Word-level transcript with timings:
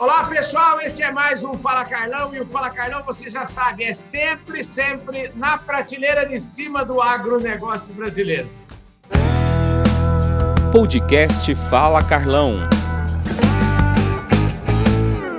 Olá, 0.00 0.26
pessoal, 0.26 0.80
esse 0.80 1.02
é 1.02 1.12
mais 1.12 1.44
um 1.44 1.52
Fala 1.52 1.84
Carlão 1.84 2.34
e 2.34 2.40
o 2.40 2.46
Fala 2.46 2.70
Carlão, 2.70 3.02
você 3.02 3.28
já 3.28 3.44
sabe, 3.44 3.84
é 3.84 3.92
sempre, 3.92 4.64
sempre 4.64 5.28
na 5.34 5.58
prateleira 5.58 6.24
de 6.24 6.40
cima 6.40 6.82
do 6.82 7.02
agronegócio 7.02 7.92
brasileiro. 7.92 8.48
Podcast 10.72 11.54
Fala 11.68 12.02
Carlão. 12.02 12.60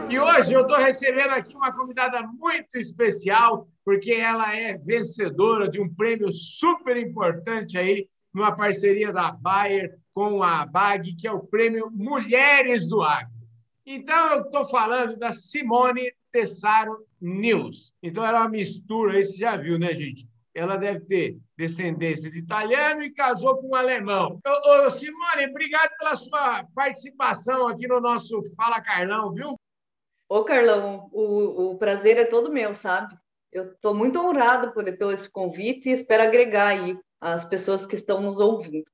E 0.07 0.19
hoje 0.19 0.53
eu 0.53 0.61
estou 0.61 0.77
recebendo 0.77 1.31
aqui 1.31 1.55
uma 1.55 1.71
convidada 1.71 2.21
muito 2.21 2.77
especial, 2.77 3.67
porque 3.83 4.11
ela 4.11 4.55
é 4.55 4.77
vencedora 4.77 5.67
de 5.67 5.81
um 5.81 5.91
prêmio 5.91 6.31
super 6.31 6.95
importante 6.97 7.79
aí, 7.79 8.07
numa 8.31 8.55
parceria 8.55 9.11
da 9.11 9.31
Bayer 9.31 9.95
com 10.13 10.43
a 10.43 10.67
BAG, 10.67 11.15
que 11.15 11.27
é 11.27 11.31
o 11.31 11.39
prêmio 11.39 11.89
Mulheres 11.91 12.87
do 12.87 13.01
Agro. 13.01 13.40
Então, 13.85 14.33
eu 14.33 14.41
estou 14.43 14.65
falando 14.65 15.17
da 15.17 15.33
Simone 15.33 16.13
Tessaro 16.31 17.05
News. 17.19 17.93
Então, 18.01 18.23
ela 18.23 18.39
é 18.39 18.41
uma 18.41 18.49
mistura, 18.49 19.13
aí 19.13 19.25
você 19.25 19.37
já 19.37 19.57
viu, 19.57 19.79
né, 19.79 19.93
gente? 19.93 20.27
Ela 20.53 20.75
deve 20.75 21.01
ter 21.01 21.37
descendência 21.57 22.29
de 22.29 22.39
italiano 22.39 23.03
e 23.03 23.13
casou 23.13 23.57
com 23.57 23.69
um 23.69 23.75
alemão. 23.75 24.39
Ô, 24.45 24.85
ô, 24.85 24.89
Simone, 24.91 25.47
obrigado 25.49 25.91
pela 25.97 26.15
sua 26.15 26.65
participação 26.75 27.67
aqui 27.67 27.87
no 27.87 28.01
nosso 28.01 28.41
Fala 28.55 28.81
Carlão, 28.81 29.33
viu? 29.33 29.55
Ô, 30.29 30.43
Carlão, 30.43 31.09
o, 31.11 31.71
o 31.71 31.77
prazer 31.77 32.17
é 32.17 32.25
todo 32.25 32.51
meu, 32.51 32.73
sabe? 32.73 33.15
Eu 33.51 33.71
estou 33.71 33.95
muito 33.95 34.19
honrado 34.19 34.71
por 34.73 34.83
ter 34.83 35.13
esse 35.13 35.29
convite 35.29 35.89
e 35.89 35.93
espero 35.93 36.23
agregar 36.23 36.67
aí 36.67 36.97
as 37.19 37.45
pessoas 37.45 37.85
que 37.85 37.95
estão 37.95 38.21
nos 38.21 38.39
ouvindo 38.39 38.89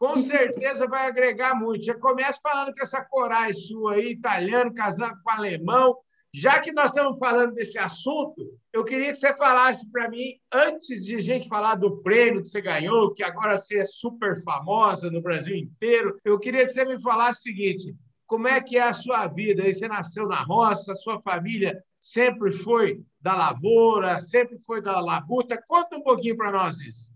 com 0.00 0.18
certeza 0.18 0.88
vai 0.88 1.06
agregar 1.06 1.54
muito. 1.54 1.84
Já 1.84 1.94
começa 1.94 2.40
falando 2.42 2.74
com 2.74 2.82
essa 2.82 3.04
coragem 3.04 3.52
sua 3.52 3.92
aí, 3.92 4.12
italiano, 4.12 4.72
casando 4.72 5.14
com 5.22 5.30
alemão. 5.30 5.94
Já 6.32 6.58
que 6.58 6.72
nós 6.72 6.86
estamos 6.86 7.18
falando 7.18 7.52
desse 7.52 7.78
assunto, 7.78 8.58
eu 8.72 8.82
queria 8.82 9.08
que 9.08 9.16
você 9.16 9.36
falasse 9.36 9.86
para 9.90 10.08
mim, 10.08 10.36
antes 10.50 11.04
de 11.04 11.16
a 11.16 11.20
gente 11.20 11.48
falar 11.48 11.74
do 11.74 11.98
prêmio 11.98 12.40
que 12.40 12.48
você 12.48 12.62
ganhou, 12.62 13.12
que 13.12 13.22
agora 13.22 13.58
você 13.58 13.80
é 13.80 13.84
super 13.84 14.42
famosa 14.42 15.10
no 15.10 15.20
Brasil 15.20 15.54
inteiro, 15.54 16.16
eu 16.24 16.38
queria 16.38 16.64
que 16.64 16.72
você 16.72 16.84
me 16.86 16.98
falasse 17.02 17.40
o 17.40 17.42
seguinte: 17.42 17.94
como 18.26 18.48
é 18.48 18.58
que 18.62 18.78
é 18.78 18.82
a 18.82 18.94
sua 18.94 19.26
vida? 19.26 19.70
Você 19.70 19.86
nasceu 19.86 20.26
na 20.26 20.42
roça, 20.42 20.94
sua 20.94 21.20
família 21.20 21.78
sempre 21.98 22.50
foi 22.52 23.02
da 23.20 23.36
lavoura, 23.36 24.18
sempre 24.18 24.58
foi 24.60 24.80
da 24.80 24.98
labuta. 24.98 25.62
Conta 25.68 25.96
um 25.98 26.02
pouquinho 26.02 26.38
para 26.38 26.50
nós 26.50 26.80
isso. 26.80 27.09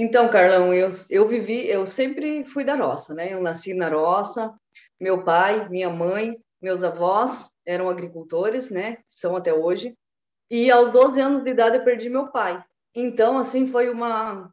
Então, 0.00 0.30
Carlão, 0.30 0.72
eu, 0.72 0.88
eu 1.10 1.26
vivi, 1.26 1.68
eu 1.68 1.84
sempre 1.84 2.44
fui 2.44 2.62
da 2.62 2.76
roça, 2.76 3.12
né? 3.14 3.32
Eu 3.32 3.42
nasci 3.42 3.74
na 3.74 3.88
roça, 3.88 4.54
meu 5.00 5.24
pai, 5.24 5.68
minha 5.68 5.90
mãe, 5.90 6.38
meus 6.62 6.84
avós 6.84 7.50
eram 7.66 7.90
agricultores, 7.90 8.70
né? 8.70 8.98
São 9.08 9.34
até 9.34 9.52
hoje. 9.52 9.98
E 10.48 10.70
aos 10.70 10.92
12 10.92 11.20
anos 11.20 11.42
de 11.42 11.50
idade 11.50 11.78
eu 11.78 11.84
perdi 11.84 12.08
meu 12.08 12.28
pai. 12.28 12.64
Então, 12.94 13.36
assim, 13.36 13.66
foi 13.66 13.90
uma. 13.90 14.52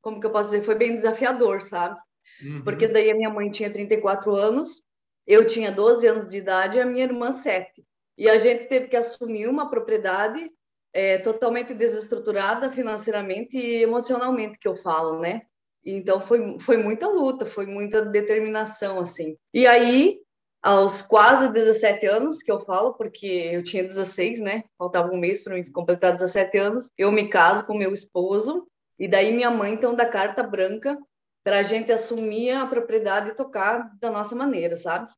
Como 0.00 0.20
que 0.20 0.26
eu 0.26 0.30
posso 0.30 0.50
dizer? 0.50 0.64
Foi 0.64 0.76
bem 0.76 0.94
desafiador, 0.94 1.62
sabe? 1.62 1.98
Uhum. 2.44 2.62
Porque 2.62 2.86
daí 2.86 3.10
a 3.10 3.16
minha 3.16 3.28
mãe 3.28 3.50
tinha 3.50 3.72
34 3.72 4.36
anos, 4.36 4.84
eu 5.26 5.48
tinha 5.48 5.72
12 5.72 6.06
anos 6.06 6.28
de 6.28 6.36
idade 6.36 6.78
e 6.78 6.80
a 6.80 6.86
minha 6.86 7.02
irmã 7.02 7.32
7. 7.32 7.84
E 8.16 8.30
a 8.30 8.38
gente 8.38 8.68
teve 8.68 8.86
que 8.86 8.96
assumir 8.96 9.48
uma 9.48 9.68
propriedade 9.68 10.48
é, 10.96 11.18
totalmente 11.18 11.74
desestruturada 11.74 12.72
financeiramente 12.72 13.58
e 13.58 13.82
emocionalmente, 13.82 14.58
que 14.58 14.66
eu 14.66 14.74
falo, 14.74 15.20
né? 15.20 15.42
Então 15.84 16.22
foi, 16.22 16.58
foi 16.58 16.78
muita 16.78 17.06
luta, 17.06 17.44
foi 17.44 17.66
muita 17.66 18.02
determinação, 18.02 18.98
assim. 19.00 19.36
E 19.52 19.66
aí, 19.66 20.18
aos 20.62 21.02
quase 21.02 21.52
17 21.52 22.06
anos, 22.06 22.42
que 22.42 22.50
eu 22.50 22.60
falo, 22.60 22.94
porque 22.94 23.26
eu 23.26 23.62
tinha 23.62 23.84
16, 23.84 24.40
né? 24.40 24.64
Faltava 24.78 25.12
um 25.12 25.18
mês 25.18 25.44
para 25.44 25.54
me 25.54 25.70
completar 25.70 26.12
17 26.12 26.56
anos, 26.56 26.90
eu 26.96 27.12
me 27.12 27.28
caso 27.28 27.66
com 27.66 27.76
meu 27.76 27.92
esposo, 27.92 28.66
e 28.98 29.06
daí 29.06 29.36
minha 29.36 29.50
mãe, 29.50 29.74
então, 29.74 29.94
dá 29.94 30.08
carta 30.08 30.42
branca 30.42 30.96
para 31.44 31.58
a 31.58 31.62
gente 31.62 31.92
assumir 31.92 32.52
a 32.52 32.66
propriedade 32.66 33.28
e 33.28 33.34
tocar 33.34 33.94
da 34.00 34.10
nossa 34.10 34.34
maneira, 34.34 34.78
sabe? 34.78 35.12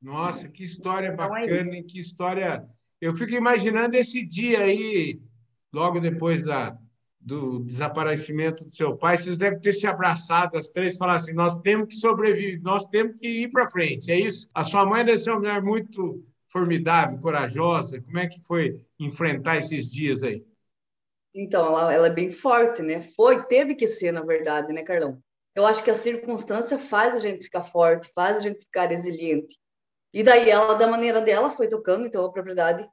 Nossa, 0.00 0.48
que 0.48 0.62
história 0.62 1.08
então, 1.08 1.28
bacana, 1.28 1.76
é 1.76 1.82
que 1.82 1.98
história 1.98 2.64
eu 3.00 3.14
fico 3.14 3.32
imaginando 3.32 3.96
esse 3.96 4.24
dia 4.24 4.60
aí, 4.60 5.20
logo 5.72 6.00
depois 6.00 6.44
da, 6.44 6.76
do 7.18 7.60
desaparecimento 7.60 8.64
do 8.64 8.74
seu 8.74 8.96
pai, 8.96 9.16
vocês 9.16 9.38
devem 9.38 9.60
ter 9.60 9.72
se 9.72 9.86
abraçado 9.86 10.56
as 10.56 10.70
três 10.70 10.94
e 10.94 10.98
falar 10.98 11.14
assim: 11.14 11.32
nós 11.32 11.56
temos 11.58 11.88
que 11.88 11.96
sobreviver, 11.96 12.62
nós 12.62 12.86
temos 12.86 13.16
que 13.16 13.26
ir 13.26 13.50
para 13.50 13.70
frente. 13.70 14.10
É 14.10 14.18
isso? 14.18 14.48
A 14.54 14.64
sua 14.64 14.84
mãe 14.84 15.04
deve 15.04 15.18
ser 15.18 15.30
uma 15.30 15.40
mulher 15.40 15.62
muito 15.62 16.24
formidável, 16.48 17.18
corajosa. 17.18 18.00
Como 18.00 18.18
é 18.18 18.26
que 18.26 18.40
foi 18.44 18.80
enfrentar 18.98 19.56
esses 19.56 19.90
dias 19.90 20.22
aí? 20.22 20.44
Então, 21.34 21.66
ela, 21.66 21.94
ela 21.94 22.06
é 22.08 22.14
bem 22.14 22.30
forte, 22.30 22.82
né? 22.82 23.00
Foi, 23.00 23.44
teve 23.44 23.74
que 23.74 23.86
ser, 23.86 24.12
na 24.12 24.22
verdade, 24.22 24.72
né, 24.72 24.82
Carlão? 24.82 25.22
Eu 25.54 25.64
acho 25.66 25.82
que 25.82 25.90
a 25.90 25.96
circunstância 25.96 26.78
faz 26.78 27.14
a 27.14 27.18
gente 27.18 27.44
ficar 27.44 27.64
forte, 27.64 28.10
faz 28.14 28.38
a 28.38 28.40
gente 28.40 28.60
ficar 28.60 28.86
resiliente. 28.86 29.56
E 30.12 30.22
daí 30.22 30.50
ela, 30.50 30.74
da 30.74 30.86
maneira 30.86 31.20
dela, 31.20 31.50
foi 31.50 31.68
tocando, 31.68 32.06
então, 32.06 32.24
a 32.24 32.32
propriedade 32.32 32.88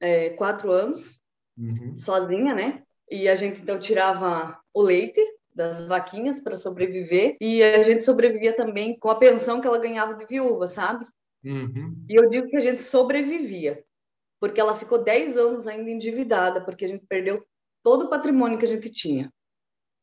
é, 0.00 0.30
quatro 0.30 0.70
anos, 0.70 1.20
uhum. 1.56 1.98
sozinha, 1.98 2.54
né? 2.54 2.82
E 3.10 3.28
a 3.28 3.34
gente, 3.34 3.60
então, 3.60 3.78
tirava 3.78 4.58
o 4.72 4.82
leite 4.82 5.20
das 5.54 5.86
vaquinhas 5.86 6.40
para 6.40 6.56
sobreviver 6.56 7.36
e 7.40 7.62
a 7.62 7.82
gente 7.82 8.04
sobrevivia 8.04 8.54
também 8.54 8.98
com 8.98 9.10
a 9.10 9.16
pensão 9.16 9.60
que 9.60 9.66
ela 9.66 9.78
ganhava 9.78 10.14
de 10.14 10.24
viúva, 10.24 10.66
sabe? 10.66 11.04
Uhum. 11.44 12.04
E 12.08 12.14
eu 12.14 12.28
digo 12.30 12.48
que 12.48 12.56
a 12.56 12.60
gente 12.60 12.82
sobrevivia, 12.82 13.84
porque 14.40 14.60
ela 14.60 14.76
ficou 14.76 15.02
dez 15.02 15.36
anos 15.36 15.66
ainda 15.66 15.90
endividada, 15.90 16.64
porque 16.64 16.84
a 16.84 16.88
gente 16.88 17.04
perdeu 17.06 17.44
todo 17.82 18.04
o 18.04 18.08
patrimônio 18.08 18.58
que 18.58 18.64
a 18.64 18.68
gente 18.68 18.90
tinha. 18.90 19.30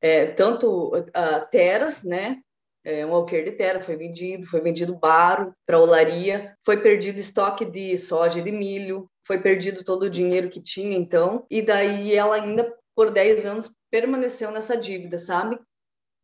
É, 0.02 0.28
tanto 0.28 0.96
uh, 0.96 1.50
teras, 1.52 2.04
né, 2.04 2.42
é, 2.90 3.06
um 3.06 3.14
alqueire 3.14 3.52
de 3.52 3.58
terra 3.58 3.82
foi 3.82 3.96
vendido, 3.96 4.48
foi 4.48 4.62
vendido 4.62 4.96
baro 4.96 5.54
para 5.66 5.80
olaria, 5.80 6.56
foi 6.66 6.78
perdido 6.78 7.20
estoque 7.20 7.64
de 7.64 7.98
soja 8.00 8.40
e 8.40 8.44
de 8.44 8.52
milho, 8.52 9.08
foi 9.26 9.40
perdido 9.40 9.84
todo 9.84 10.04
o 10.04 10.10
dinheiro 10.10 10.50
que 10.50 10.60
tinha 10.60 10.98
então, 10.98 11.46
e 11.52 11.62
daí 11.62 12.16
ela 12.16 12.36
ainda 12.36 12.74
por 12.96 13.12
10 13.12 13.46
anos 13.46 13.72
permaneceu 13.92 14.50
nessa 14.50 14.76
dívida, 14.76 15.20
sabe? 15.20 15.60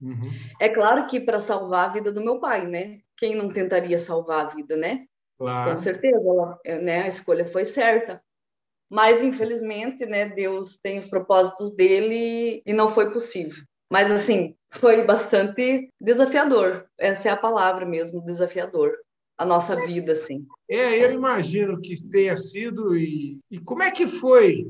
Uhum. 0.02 0.32
É 0.60 0.68
claro 0.68 1.06
que 1.08 1.20
para 1.20 1.40
salvar 1.40 1.90
a 1.90 1.94
vida 1.94 2.12
do 2.12 2.22
meu 2.22 2.40
pai, 2.40 2.66
né? 2.66 3.00
Quem 3.18 3.36
não 3.36 3.54
tentaria 3.54 4.00
salvar 4.00 4.46
a 4.46 4.50
vida, 4.50 4.76
né? 4.76 5.06
Claro. 5.38 5.72
Com 5.72 5.78
certeza, 5.78 6.18
ela, 6.18 6.82
né? 6.82 7.04
A 7.04 7.08
escolha 7.08 7.46
foi 7.46 7.64
certa. 7.64 8.22
Mas 8.90 9.24
infelizmente, 9.24 10.06
né? 10.06 10.28
Deus 10.30 10.78
tem 10.78 10.98
os 10.98 11.10
propósitos 11.10 11.76
dele 11.76 12.62
e 12.66 12.74
não 12.74 12.90
foi 12.90 13.12
possível. 13.12 13.64
Mas 13.96 14.12
assim, 14.12 14.54
foi 14.72 15.06
bastante 15.06 15.90
desafiador. 16.02 16.86
Essa 16.98 17.30
é 17.30 17.32
a 17.32 17.38
palavra 17.38 17.86
mesmo, 17.86 18.20
desafiador. 18.26 18.92
A 19.38 19.46
nossa 19.46 19.74
vida, 19.86 20.12
assim. 20.12 20.46
É, 20.70 21.02
eu 21.02 21.14
imagino 21.14 21.80
que 21.80 22.04
tenha 22.04 22.36
sido. 22.36 22.94
E, 22.98 23.40
e 23.50 23.58
como 23.58 23.84
é 23.84 23.92
que 23.92 24.06
foi 24.06 24.68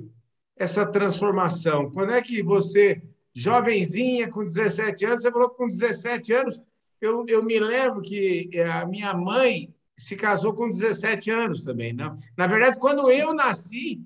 essa 0.56 0.86
transformação? 0.86 1.90
Quando 1.92 2.14
é 2.14 2.22
que 2.22 2.44
você, 2.44 3.02
jovenzinha, 3.34 4.30
com 4.30 4.44
17 4.44 5.04
anos, 5.06 5.24
você 5.24 5.32
falou 5.32 5.50
que 5.50 5.58
com 5.58 5.68
17 5.70 6.32
anos, 6.32 6.62
eu, 7.02 7.26
eu 7.28 7.44
me 7.44 7.60
lembro 7.60 8.04
que 8.04 8.48
a 8.62 8.86
minha 8.86 9.12
mãe 9.16 9.74
se 9.98 10.16
casou 10.16 10.54
com 10.54 10.70
17 10.70 11.32
anos 11.32 11.66
também. 11.66 11.94
Não? 11.94 12.16
Na 12.38 12.46
verdade, 12.46 12.78
quando 12.78 13.10
eu 13.10 13.34
nasci, 13.34 14.00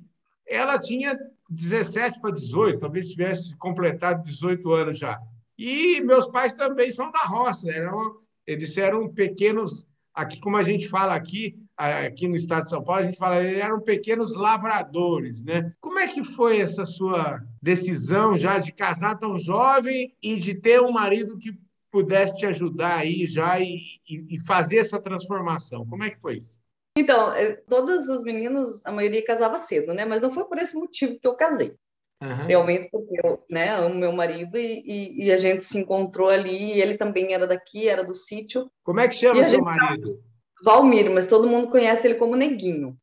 ela 0.47 0.79
tinha 0.79 1.19
17 1.49 2.21
para 2.21 2.31
18, 2.31 2.79
talvez 2.79 3.09
tivesse 3.09 3.55
completado 3.57 4.23
18 4.23 4.71
anos 4.71 4.99
já. 4.99 5.19
E 5.57 5.99
meus 6.01 6.27
pais 6.27 6.53
também 6.53 6.91
são 6.91 7.11
da 7.11 7.19
roça, 7.19 7.69
eram, 7.69 8.17
eles 8.47 8.77
eram 8.77 9.09
pequenos, 9.09 9.87
aqui 10.13 10.39
como 10.39 10.55
a 10.55 10.61
gente 10.61 10.87
fala 10.87 11.15
aqui, 11.15 11.57
aqui 11.75 12.27
no 12.27 12.35
estado 12.35 12.63
de 12.63 12.69
São 12.69 12.83
Paulo, 12.83 13.01
a 13.01 13.05
gente 13.05 13.17
fala, 13.17 13.43
eles 13.43 13.59
eram 13.59 13.81
pequenos 13.81 14.35
lavradores, 14.35 15.43
né? 15.43 15.73
Como 15.81 15.99
é 15.99 16.07
que 16.07 16.23
foi 16.23 16.59
essa 16.59 16.85
sua 16.85 17.41
decisão 17.61 18.37
já 18.37 18.59
de 18.59 18.71
casar 18.71 19.17
tão 19.17 19.37
jovem 19.37 20.15
e 20.21 20.37
de 20.37 20.55
ter 20.55 20.81
um 20.81 20.91
marido 20.91 21.37
que 21.37 21.57
pudesse 21.91 22.37
te 22.37 22.45
ajudar 22.45 22.97
aí 22.97 23.25
já 23.25 23.59
e, 23.59 23.79
e 24.07 24.39
fazer 24.45 24.77
essa 24.77 24.99
transformação? 24.99 25.85
Como 25.85 26.03
é 26.03 26.09
que 26.09 26.19
foi 26.19 26.37
isso? 26.37 26.59
Então, 26.99 27.33
é, 27.33 27.53
todas 27.67 28.09
as 28.09 28.23
meninas, 28.23 28.85
a 28.85 28.91
maioria 28.91 29.23
casava 29.23 29.57
cedo, 29.57 29.93
né? 29.93 30.05
Mas 30.05 30.21
não 30.21 30.31
foi 30.31 30.43
por 30.45 30.57
esse 30.57 30.75
motivo 30.75 31.19
que 31.19 31.27
eu 31.27 31.35
casei. 31.35 31.75
Uhum. 32.21 32.47
Realmente, 32.47 32.89
porque 32.91 33.15
eu 33.23 33.41
né, 33.49 33.69
amo 33.69 33.95
meu 33.95 34.11
marido 34.11 34.57
e, 34.57 34.83
e, 34.85 35.25
e, 35.25 35.31
a 35.31 35.37
gente 35.37 35.63
se 35.63 35.77
encontrou 35.77 36.27
ali. 36.27 36.73
E 36.73 36.81
ele 36.81 36.97
também 36.97 37.33
era 37.33 37.47
daqui, 37.47 37.87
era 37.87 38.03
do 38.03 38.13
sítio. 38.13 38.69
Como 38.83 38.99
é 38.99 39.07
que 39.07 39.15
chama 39.15 39.43
seu 39.45 39.63
marido? 39.63 40.21
Valmir, 40.61 41.09
mas 41.09 41.27
todo 41.27 41.47
mundo 41.47 41.69
conhece 41.69 42.05
ele 42.05 42.15
como 42.15 42.35
Neguinho. 42.35 42.97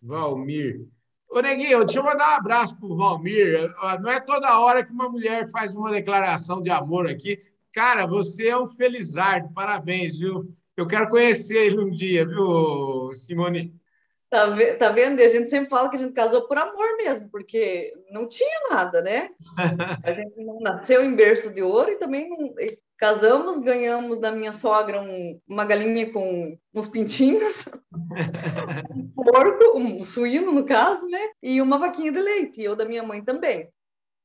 Valmir. 0.00 0.86
Ô, 1.28 1.40
Neguinho, 1.40 1.84
deixa 1.84 1.98
eu 1.98 2.04
mandar 2.04 2.34
um 2.34 2.36
abraço 2.36 2.78
pro 2.78 2.96
Valmir. 2.96 3.72
Não 4.00 4.10
é 4.10 4.20
toda 4.20 4.60
hora 4.60 4.84
que 4.84 4.92
uma 4.92 5.08
mulher 5.08 5.50
faz 5.50 5.74
uma 5.74 5.90
declaração 5.90 6.62
de 6.62 6.70
amor 6.70 7.08
aqui. 7.08 7.40
Cara, 7.72 8.06
você 8.06 8.48
é 8.48 8.56
um 8.56 8.68
felizardo. 8.68 9.52
Parabéns, 9.52 10.20
viu? 10.20 10.48
Eu 10.80 10.86
quero 10.86 11.08
conhecer 11.08 11.56
ele 11.56 11.78
um 11.78 11.90
dia, 11.90 12.26
viu, 12.26 13.12
Simone? 13.12 13.78
Tá, 14.30 14.46
tá 14.78 14.88
vendo? 14.88 15.20
E 15.20 15.24
a 15.24 15.28
gente 15.28 15.50
sempre 15.50 15.68
fala 15.68 15.90
que 15.90 15.96
a 15.96 15.98
gente 15.98 16.14
casou 16.14 16.48
por 16.48 16.56
amor 16.56 16.96
mesmo, 16.96 17.28
porque 17.30 17.92
não 18.10 18.26
tinha 18.26 18.68
nada, 18.70 19.02
né? 19.02 19.28
A 20.02 20.12
gente 20.12 20.42
não 20.42 20.58
nasceu 20.60 21.02
em 21.04 21.14
berço 21.14 21.52
de 21.52 21.62
ouro 21.62 21.90
e 21.90 21.98
também 21.98 22.30
não, 22.30 22.54
casamos, 22.96 23.60
ganhamos 23.60 24.18
da 24.18 24.30
minha 24.30 24.54
sogra 24.54 25.02
um, 25.02 25.38
uma 25.46 25.66
galinha 25.66 26.10
com 26.12 26.56
uns 26.72 26.88
pintinhos, 26.88 27.62
um 28.94 29.08
porco, 29.08 29.76
um 29.76 30.02
suíno 30.02 30.50
no 30.52 30.64
caso, 30.64 31.06
né? 31.08 31.30
E 31.42 31.60
uma 31.60 31.76
vaquinha 31.76 32.12
de 32.12 32.20
leite, 32.20 32.60
e 32.60 32.64
eu 32.64 32.74
da 32.74 32.86
minha 32.86 33.02
mãe 33.02 33.22
também. 33.22 33.68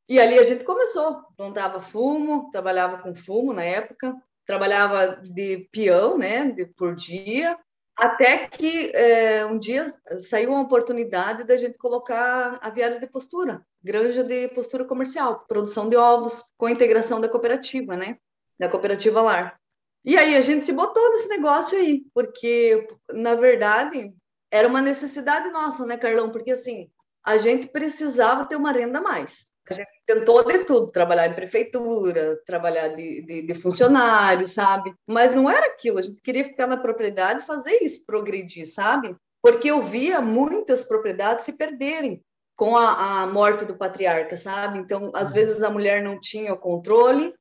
E 0.07 0.19
ali 0.19 0.39
a 0.39 0.43
gente 0.43 0.63
começou, 0.63 1.21
plantava 1.35 1.81
fumo, 1.81 2.49
trabalhava 2.51 2.99
com 2.99 3.13
fumo 3.13 3.51
na 3.51 3.63
época, 3.63 4.15
trabalhava 4.45 5.21
de 5.23 5.67
peão, 5.71 6.17
né, 6.17 6.51
de, 6.51 6.65
por 6.65 6.95
dia, 6.95 7.57
até 7.95 8.47
que 8.47 8.91
é, 8.93 9.45
um 9.45 9.57
dia 9.57 9.87
saiu 10.17 10.51
uma 10.51 10.61
oportunidade 10.61 11.45
da 11.45 11.55
gente 11.55 11.77
colocar 11.77 12.59
aviários 12.61 12.99
de 12.99 13.07
postura, 13.07 13.65
granja 13.81 14.23
de 14.23 14.49
postura 14.49 14.83
comercial, 14.83 15.45
produção 15.47 15.87
de 15.87 15.95
ovos, 15.95 16.43
com 16.57 16.67
integração 16.67 17.21
da 17.21 17.29
cooperativa, 17.29 17.95
né? 17.95 18.17
Da 18.59 18.67
cooperativa 18.69 19.21
Lar. 19.21 19.57
E 20.03 20.17
aí 20.17 20.35
a 20.35 20.41
gente 20.41 20.65
se 20.65 20.73
botou 20.73 21.09
nesse 21.11 21.27
negócio 21.29 21.77
aí, 21.77 22.03
porque, 22.13 22.87
na 23.09 23.33
verdade, 23.33 24.13
era 24.51 24.67
uma 24.67 24.81
necessidade 24.81 25.49
nossa, 25.49 25.85
né, 25.85 25.97
Carlão? 25.97 26.31
Porque, 26.31 26.51
assim, 26.51 26.89
a 27.25 27.37
gente 27.37 27.67
precisava 27.67 28.45
ter 28.45 28.55
uma 28.55 28.71
renda 28.71 28.99
a 28.99 29.01
mais. 29.01 29.47
A 29.69 29.73
gente 29.73 29.89
tentou 30.05 30.43
de 30.43 30.59
tudo, 30.59 30.91
trabalhar 30.91 31.27
em 31.27 31.33
prefeitura, 31.33 32.39
trabalhar 32.45 32.89
de, 32.89 33.21
de, 33.21 33.41
de, 33.41 33.55
funcionário, 33.55 34.47
sabe? 34.47 34.93
Mas 35.07 35.33
não 35.33 35.49
era 35.49 35.65
aquilo, 35.67 35.97
a 35.97 36.01
gente 36.01 36.21
queria 36.21 36.43
ficar 36.43 36.67
na 36.67 36.77
propriedade 36.77 37.41
e 37.41 37.45
fazer 37.45 37.79
isso 37.81 38.05
progredir, 38.05 38.67
sabe? 38.67 39.15
Porque 39.41 39.69
eu 39.69 39.81
via 39.81 40.21
muitas 40.21 40.85
propriedades 40.85 41.45
se 41.45 41.53
perderem 41.53 42.21
com 42.55 42.75
a, 42.75 43.23
a 43.23 43.27
morte 43.27 43.65
do 43.65 43.75
patriarca, 43.75 44.37
sabe? 44.37 44.79
Então, 44.79 45.11
às 45.13 45.29
uhum. 45.29 45.33
vezes 45.33 45.63
a 45.63 45.69
mulher 45.69 46.01
não 46.01 46.19
tinha 46.19 46.53
o 46.53 46.57
controle, 46.57 47.33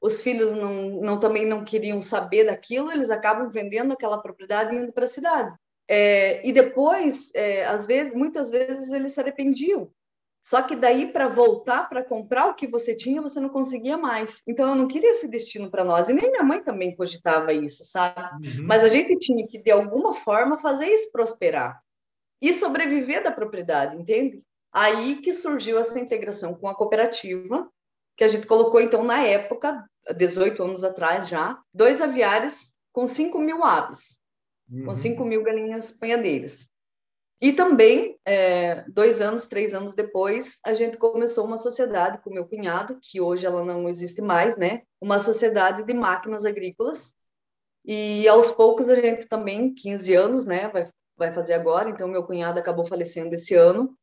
os 0.00 0.20
filhos 0.20 0.52
não, 0.52 1.00
não 1.00 1.20
também 1.20 1.46
não 1.46 1.64
queriam 1.64 2.00
saber 2.00 2.44
daquilo, 2.44 2.90
eles 2.90 3.10
acabam 3.10 3.48
vendendo 3.48 3.92
aquela 3.92 4.18
propriedade 4.20 4.74
e 4.74 4.78
indo 4.78 4.92
para 4.92 5.04
a 5.04 5.08
cidade. 5.08 5.54
É, 5.88 6.46
e 6.46 6.52
depois, 6.52 7.30
é, 7.34 7.64
às 7.64 7.86
vezes, 7.86 8.14
muitas 8.14 8.50
vezes 8.50 8.92
eles 8.92 9.12
se 9.12 9.20
arrependiam, 9.20 9.90
só 10.42 10.60
que 10.60 10.74
daí, 10.74 11.12
para 11.12 11.28
voltar 11.28 11.88
para 11.88 12.02
comprar 12.02 12.48
o 12.48 12.54
que 12.54 12.66
você 12.66 12.96
tinha, 12.96 13.22
você 13.22 13.38
não 13.38 13.48
conseguia 13.48 13.96
mais. 13.96 14.42
Então, 14.46 14.68
eu 14.68 14.74
não 14.74 14.88
queria 14.88 15.10
esse 15.10 15.28
destino 15.28 15.70
para 15.70 15.84
nós. 15.84 16.08
E 16.08 16.12
nem 16.12 16.32
minha 16.32 16.42
mãe 16.42 16.60
também 16.60 16.96
cogitava 16.96 17.52
isso, 17.52 17.84
sabe? 17.84 18.20
Uhum. 18.44 18.66
Mas 18.66 18.82
a 18.82 18.88
gente 18.88 19.16
tinha 19.18 19.46
que, 19.46 19.58
de 19.58 19.70
alguma 19.70 20.14
forma, 20.14 20.58
fazer 20.58 20.86
isso 20.86 21.12
prosperar 21.12 21.80
e 22.40 22.52
sobreviver 22.52 23.22
da 23.22 23.30
propriedade, 23.30 23.96
entende? 23.96 24.42
Aí 24.72 25.20
que 25.20 25.32
surgiu 25.32 25.78
essa 25.78 26.00
integração 26.00 26.54
com 26.54 26.66
a 26.66 26.74
cooperativa, 26.74 27.70
que 28.16 28.24
a 28.24 28.28
gente 28.28 28.46
colocou, 28.46 28.80
então, 28.80 29.04
na 29.04 29.24
época, 29.24 29.84
18 30.16 30.60
anos 30.60 30.82
atrás 30.82 31.28
já, 31.28 31.56
dois 31.72 32.00
aviários 32.00 32.72
com 32.92 33.06
5 33.06 33.38
mil 33.38 33.62
aves, 33.62 34.18
uhum. 34.68 34.86
com 34.86 34.94
5 34.94 35.24
mil 35.24 35.44
galinhas 35.44 35.92
panhadeiras. 35.92 36.71
E 37.42 37.52
também, 37.52 38.16
é, 38.24 38.84
dois 38.88 39.20
anos, 39.20 39.48
três 39.48 39.74
anos 39.74 39.94
depois, 39.94 40.60
a 40.64 40.74
gente 40.74 40.96
começou 40.96 41.44
uma 41.44 41.58
sociedade 41.58 42.18
com 42.22 42.30
meu 42.30 42.46
cunhado, 42.46 43.00
que 43.02 43.20
hoje 43.20 43.44
ela 43.44 43.64
não 43.64 43.88
existe 43.88 44.22
mais, 44.22 44.56
né? 44.56 44.82
Uma 45.00 45.18
sociedade 45.18 45.82
de 45.82 45.92
máquinas 45.92 46.44
agrícolas. 46.44 47.12
E 47.84 48.28
aos 48.28 48.52
poucos 48.52 48.88
a 48.88 48.94
gente 48.94 49.26
também, 49.26 49.74
15 49.74 50.14
anos, 50.14 50.46
né? 50.46 50.68
Vai, 50.68 50.88
vai 51.16 51.34
fazer 51.34 51.54
agora. 51.54 51.90
Então, 51.90 52.06
meu 52.06 52.22
cunhado 52.22 52.60
acabou 52.60 52.84
falecendo 52.84 53.34
esse 53.34 53.56
ano. 53.56 53.98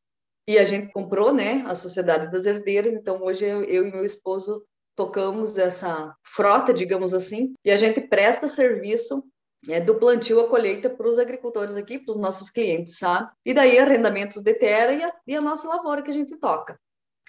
E 0.45 0.59
a 0.59 0.65
gente 0.65 0.91
comprou, 0.91 1.33
né? 1.33 1.63
A 1.65 1.75
Sociedade 1.75 2.29
das 2.29 2.45
Herdeiras. 2.45 2.91
Então, 2.91 3.23
hoje 3.23 3.45
eu, 3.45 3.63
eu 3.63 3.87
e 3.87 3.91
meu 3.91 4.03
esposo 4.03 4.65
tocamos 4.97 5.57
essa 5.57 6.13
frota, 6.25 6.73
digamos 6.73 7.13
assim, 7.13 7.53
e 7.63 7.71
a 7.71 7.77
gente 7.77 8.01
presta 8.01 8.49
serviço 8.49 9.23
é, 9.67 9.79
do 9.79 9.95
plantio 9.95 10.39
à 10.39 10.47
colheita 10.47 10.89
para 10.89 11.07
os 11.07 11.19
agricultores 11.19 11.75
aqui, 11.75 11.99
para 11.99 12.11
os 12.11 12.17
nossos 12.17 12.49
clientes, 12.49 12.97
sabe? 12.97 13.29
E 13.45 13.53
daí 13.53 13.77
arrendamentos 13.77 14.41
de 14.41 14.53
terra 14.53 14.93
e 14.93 15.03
a, 15.03 15.13
e 15.27 15.35
a 15.35 15.41
nossa 15.41 15.67
lavoura 15.67 16.01
que 16.01 16.11
a 16.11 16.13
gente 16.13 16.37
toca. 16.37 16.79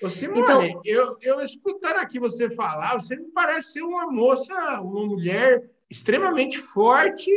Ô 0.03 0.09
Simone, 0.09 0.41
então, 0.41 0.81
eu, 0.85 1.17
eu 1.21 1.41
escutando 1.43 1.97
aqui 1.97 2.19
você 2.19 2.49
falar, 2.51 2.95
você 2.95 3.17
me 3.17 3.31
parece 3.33 3.73
ser 3.73 3.83
uma 3.83 4.11
moça, 4.11 4.55
uma 4.81 5.07
mulher 5.07 5.63
extremamente 5.91 6.57
forte, 6.57 7.31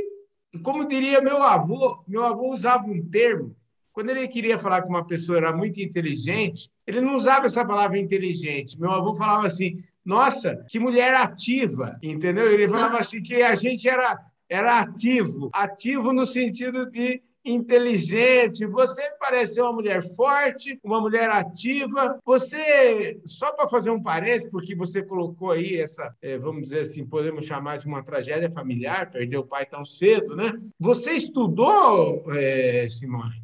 e 0.54 0.60
como 0.60 0.88
diria 0.88 1.20
meu 1.20 1.42
avô, 1.42 2.04
meu 2.08 2.24
avô 2.24 2.54
usava 2.54 2.86
um 2.86 3.04
termo, 3.10 3.56
quando 3.92 4.10
ele 4.10 4.28
queria 4.28 4.58
falar 4.58 4.82
que 4.82 4.88
uma 4.88 5.06
pessoa 5.06 5.38
era 5.38 5.56
muito 5.56 5.80
inteligente, 5.80 6.70
ele 6.86 7.00
não 7.00 7.16
usava 7.16 7.46
essa 7.46 7.64
palavra 7.64 7.98
inteligente. 7.98 8.80
Meu 8.80 8.92
avô 8.92 9.14
falava 9.14 9.46
assim, 9.46 9.84
nossa, 10.04 10.66
que 10.68 10.80
mulher 10.80 11.14
ativa, 11.14 11.98
entendeu? 12.02 12.52
Ele 12.52 12.68
falava 12.68 12.98
assim 12.98 13.22
que 13.22 13.42
a 13.42 13.54
gente 13.54 13.88
era 13.88 14.20
era 14.54 14.80
ativo, 14.80 15.50
ativo 15.52 16.14
no 16.14 16.26
sentido 16.26 16.90
de 16.90 17.22
inteligente, 17.46 18.66
você 18.66 19.02
parece 19.20 19.60
uma 19.60 19.74
mulher 19.74 20.02
forte, 20.16 20.80
uma 20.84 21.02
mulher 21.02 21.30
ativa. 21.30 22.18
Você, 22.24 23.20
só 23.26 23.52
para 23.52 23.68
fazer 23.68 23.90
um 23.90 24.02
parênteses, 24.02 24.50
porque 24.50 24.76
você 24.76 25.04
colocou 25.04 25.52
aí 25.52 25.78
essa, 25.78 26.16
é, 26.22 26.38
vamos 26.38 26.64
dizer 26.64 26.82
assim, 26.82 27.06
podemos 27.06 27.46
chamar 27.46 27.78
de 27.78 27.86
uma 27.86 28.04
tragédia 28.04 28.50
familiar, 28.50 29.12
perdeu 29.12 29.42
o 29.42 29.48
pai 29.48 29.66
tão 29.66 29.84
cedo, 29.84 30.36
né? 30.36 30.54
Você 30.80 31.12
estudou, 31.12 32.24
é, 32.34 32.88
Simone? 32.90 33.44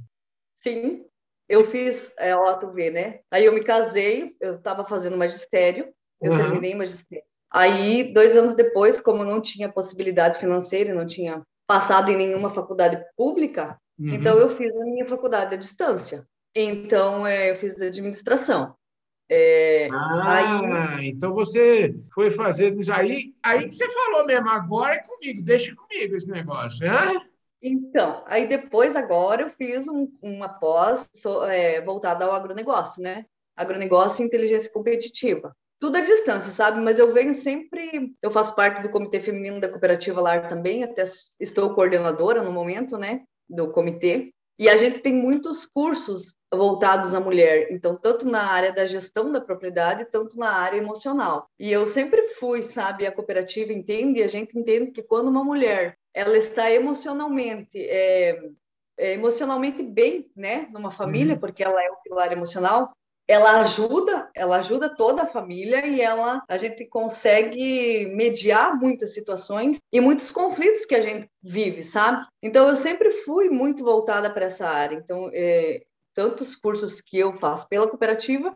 Sim, 0.61 1.05
eu 1.47 1.63
fiz 1.65 2.15
é, 2.17 2.35
OATV, 2.35 2.91
né? 2.91 3.19
Aí 3.29 3.43
eu 3.43 3.53
me 3.53 3.63
casei, 3.63 4.35
eu 4.39 4.55
estava 4.55 4.85
fazendo 4.85 5.17
magistério, 5.17 5.91
eu 6.21 6.31
uhum. 6.31 6.37
terminei 6.37 6.75
magistério. 6.75 7.28
Aí, 7.51 8.13
dois 8.13 8.37
anos 8.37 8.53
depois, 8.53 9.01
como 9.01 9.23
não 9.23 9.41
tinha 9.41 9.71
possibilidade 9.71 10.39
financeira, 10.39 10.93
não 10.93 11.07
tinha 11.07 11.41
passado 11.67 12.11
em 12.11 12.17
nenhuma 12.17 12.53
faculdade 12.53 13.03
pública, 13.17 13.77
uhum. 13.99 14.09
então 14.09 14.37
eu 14.37 14.49
fiz 14.49 14.75
a 14.75 14.85
minha 14.85 15.07
faculdade 15.07 15.55
à 15.55 15.57
distância. 15.57 16.25
Então, 16.55 17.25
é, 17.25 17.51
eu 17.51 17.55
fiz 17.55 17.79
administração. 17.81 18.75
É, 19.31 19.87
ah, 19.91 20.97
aí... 20.97 21.09
então 21.09 21.33
você 21.33 21.95
foi 22.11 22.31
fazer 22.31 22.75
aí, 22.91 23.35
aí 23.43 23.67
que 23.67 23.75
você 23.75 23.87
falou 23.87 24.25
mesmo, 24.25 24.49
agora 24.49 24.95
é 24.95 25.03
comigo, 25.03 25.43
deixa 25.43 25.75
comigo 25.75 26.15
esse 26.15 26.29
negócio, 26.29 26.87
né? 26.87 27.21
Então, 27.61 28.23
aí 28.25 28.47
depois, 28.47 28.95
agora, 28.95 29.43
eu 29.43 29.49
fiz 29.51 29.87
um, 29.87 30.11
uma 30.21 30.49
pós 30.49 31.07
é, 31.47 31.81
voltada 31.81 32.25
ao 32.25 32.31
agronegócio, 32.31 33.03
né? 33.03 33.25
Agronegócio 33.55 34.23
e 34.23 34.25
inteligência 34.25 34.71
competitiva 34.71 35.55
tudo 35.79 35.97
à 35.97 36.01
distância, 36.01 36.51
sabe? 36.51 36.81
Mas 36.81 36.99
eu 36.99 37.11
venho 37.11 37.33
sempre. 37.33 38.13
Eu 38.21 38.29
faço 38.29 38.55
parte 38.55 38.81
do 38.81 38.89
comitê 38.89 39.19
feminino 39.19 39.59
da 39.59 39.69
cooperativa 39.69 40.21
Lar 40.21 40.47
também, 40.47 40.83
até 40.83 41.03
estou 41.39 41.73
coordenadora 41.73 42.43
no 42.43 42.51
momento, 42.51 42.97
né? 42.97 43.23
Do 43.49 43.71
comitê. 43.71 44.33
E 44.57 44.67
a 44.67 44.75
gente 44.75 44.99
tem 44.99 45.13
muitos 45.13 45.65
cursos 45.65 46.35
voltados 46.53 47.13
à 47.13 47.19
mulher, 47.21 47.71
então, 47.71 47.95
tanto 47.95 48.27
na 48.27 48.51
área 48.51 48.73
da 48.73 48.85
gestão 48.85 49.31
da 49.31 49.39
propriedade, 49.39 50.05
tanto 50.11 50.37
na 50.37 50.51
área 50.51 50.77
emocional. 50.77 51.47
E 51.57 51.71
eu 51.71 51.85
sempre 51.85 52.23
fui, 52.39 52.63
sabe? 52.63 53.07
A 53.07 53.11
cooperativa 53.11 53.71
entende, 53.71 54.21
a 54.21 54.27
gente 54.27 54.57
entende 54.59 54.91
que 54.91 55.01
quando 55.01 55.29
uma 55.29 55.43
mulher 55.43 55.95
ela 56.13 56.37
está 56.37 56.69
emocionalmente. 56.69 57.77
É, 57.77 58.49
é, 58.99 59.13
emocionalmente 59.13 59.81
bem, 59.81 60.29
né, 60.35 60.67
numa 60.73 60.91
família, 60.91 61.35
uhum. 61.35 61.39
porque 61.39 61.63
ela 61.63 61.81
é 61.81 61.89
o 61.89 61.95
pilar 62.03 62.33
emocional, 62.33 62.91
ela 63.29 63.61
ajuda, 63.61 64.27
ela 64.33 64.57
ajuda 64.57 64.89
toda 64.89 65.21
a 65.21 65.27
família 65.27 65.85
e 65.85 66.01
ela 66.01 66.43
a 66.49 66.57
gente 66.57 66.83
consegue 66.85 68.07
mediar 68.07 68.75
muitas 68.75 69.13
situações 69.13 69.79
e 69.93 70.01
muitos 70.01 70.31
conflitos 70.31 70.83
que 70.83 70.95
a 70.95 71.01
gente 71.01 71.29
vive, 71.39 71.83
sabe? 71.83 72.25
Então 72.41 72.67
eu 72.67 72.75
sempre 72.75 73.11
fui 73.11 73.47
muito 73.47 73.83
voltada 73.83 74.31
para 74.31 74.45
essa 74.45 74.67
área. 74.67 74.95
Então, 74.95 75.29
é, 75.31 75.83
tantos 76.15 76.55
cursos 76.55 77.01
que 77.01 77.19
eu 77.19 77.31
faço 77.35 77.69
pela 77.69 77.87
cooperativa, 77.87 78.51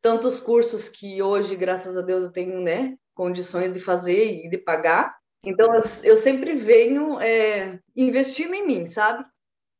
tantos 0.00 0.40
cursos 0.40 0.88
que 0.88 1.20
hoje, 1.20 1.54
graças 1.54 1.94
a 1.94 2.00
Deus, 2.00 2.24
eu 2.24 2.32
tenho, 2.32 2.58
né, 2.58 2.96
condições 3.14 3.74
de 3.74 3.80
fazer 3.80 4.46
e 4.46 4.48
de 4.48 4.56
pagar. 4.56 5.14
Então 5.44 5.78
eu, 6.02 6.16
sempre 6.16 6.54
venho 6.54 7.20
é, 7.20 7.78
investindo 7.94 8.54
em 8.54 8.66
mim, 8.66 8.86
sabe? 8.86 9.24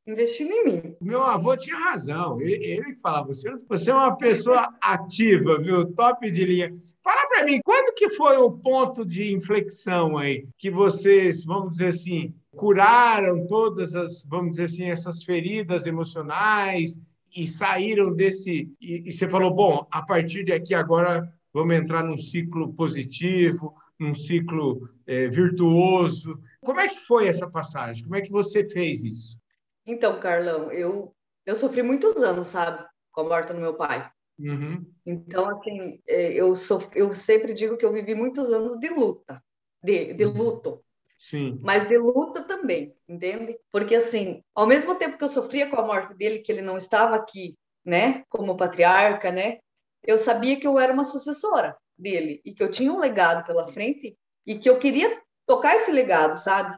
Investindo 0.06 0.52
em 0.52 0.64
mim. 0.64 0.96
Meu 1.00 1.22
avô 1.22 1.56
tinha 1.56 1.76
razão. 1.76 2.40
Ele, 2.40 2.54
ele 2.64 2.96
falava: 2.96 3.26
você, 3.26 3.54
você 3.68 3.90
é 3.90 3.94
uma 3.94 4.16
pessoa 4.16 4.72
ativa, 4.80 5.58
viu? 5.58 5.92
Top 5.92 6.30
de 6.30 6.44
linha. 6.44 6.76
Fala 7.02 7.28
para 7.28 7.44
mim, 7.44 7.60
quando 7.64 7.94
que 7.94 8.08
foi 8.10 8.36
o 8.36 8.50
ponto 8.50 9.04
de 9.04 9.32
inflexão 9.32 10.16
aí 10.16 10.46
que 10.58 10.70
vocês, 10.70 11.44
vamos 11.44 11.72
dizer 11.72 11.88
assim, 11.88 12.34
curaram 12.56 13.46
todas 13.46 13.94
as, 13.94 14.25
vamos 14.25 14.52
dizer 14.52 14.64
assim, 14.64 14.84
essas 14.84 15.22
feridas 15.22 15.86
emocionais 15.86 16.98
e 17.34 17.46
saíram 17.46 18.12
desse 18.12 18.72
e, 18.80 19.08
e 19.08 19.12
você 19.12 19.28
falou, 19.28 19.54
bom, 19.54 19.86
a 19.90 20.02
partir 20.02 20.42
de 20.44 20.52
aqui 20.52 20.75
agora 20.75 21.32
vamos 21.52 21.75
entrar 21.75 22.02
num 22.02 22.18
ciclo 22.18 22.72
positivo, 22.72 23.75
num 23.98 24.14
ciclo 24.14 24.88
é, 25.06 25.28
virtuoso. 25.28 26.40
Como 26.60 26.80
é 26.80 26.88
que 26.88 26.98
foi 26.98 27.28
essa 27.28 27.48
passagem? 27.48 28.02
Como 28.02 28.16
é 28.16 28.20
que 28.20 28.32
você 28.32 28.68
fez 28.68 29.04
isso? 29.04 29.38
Então, 29.86 30.18
Carlão, 30.18 30.72
eu, 30.72 31.14
eu 31.44 31.54
sofri 31.54 31.82
muitos 31.82 32.22
anos, 32.22 32.48
sabe, 32.48 32.84
com 33.12 33.20
a 33.22 33.24
morte 33.24 33.52
do 33.52 33.60
meu 33.60 33.74
pai. 33.74 34.10
Uhum. 34.38 34.84
Então, 35.04 35.48
assim, 35.48 36.00
é, 36.06 36.32
eu, 36.32 36.54
sou, 36.54 36.82
eu 36.94 37.14
sempre 37.14 37.54
digo 37.54 37.76
que 37.76 37.84
eu 37.84 37.92
vivi 37.92 38.14
muitos 38.14 38.52
anos 38.52 38.78
de 38.78 38.88
luta, 38.88 39.42
de, 39.82 40.12
de 40.14 40.24
uhum. 40.24 40.32
luto. 40.32 40.82
Sim. 41.18 41.58
Mas 41.62 41.88
de 41.88 41.96
luta 41.96 42.42
também, 42.42 42.94
entende? 43.08 43.58
Porque, 43.72 43.94
assim, 43.94 44.42
ao 44.54 44.66
mesmo 44.66 44.94
tempo 44.96 45.16
que 45.16 45.24
eu 45.24 45.28
sofria 45.28 45.70
com 45.70 45.76
a 45.76 45.86
morte 45.86 46.14
dele, 46.14 46.40
que 46.40 46.52
ele 46.52 46.60
não 46.60 46.76
estava 46.76 47.16
aqui, 47.16 47.56
né, 47.84 48.24
como 48.28 48.56
patriarca, 48.56 49.32
né, 49.32 49.58
eu 50.02 50.18
sabia 50.18 50.58
que 50.58 50.66
eu 50.66 50.78
era 50.78 50.92
uma 50.92 51.04
sucessora 51.04 51.76
dele 51.96 52.40
e 52.44 52.52
que 52.52 52.62
eu 52.62 52.70
tinha 52.70 52.92
um 52.92 52.98
legado 52.98 53.46
pela 53.46 53.66
frente 53.66 54.16
e 54.46 54.58
que 54.58 54.68
eu 54.68 54.78
queria 54.78 55.20
tocar 55.46 55.74
esse 55.76 55.90
legado, 55.90 56.34
sabe? 56.34 56.76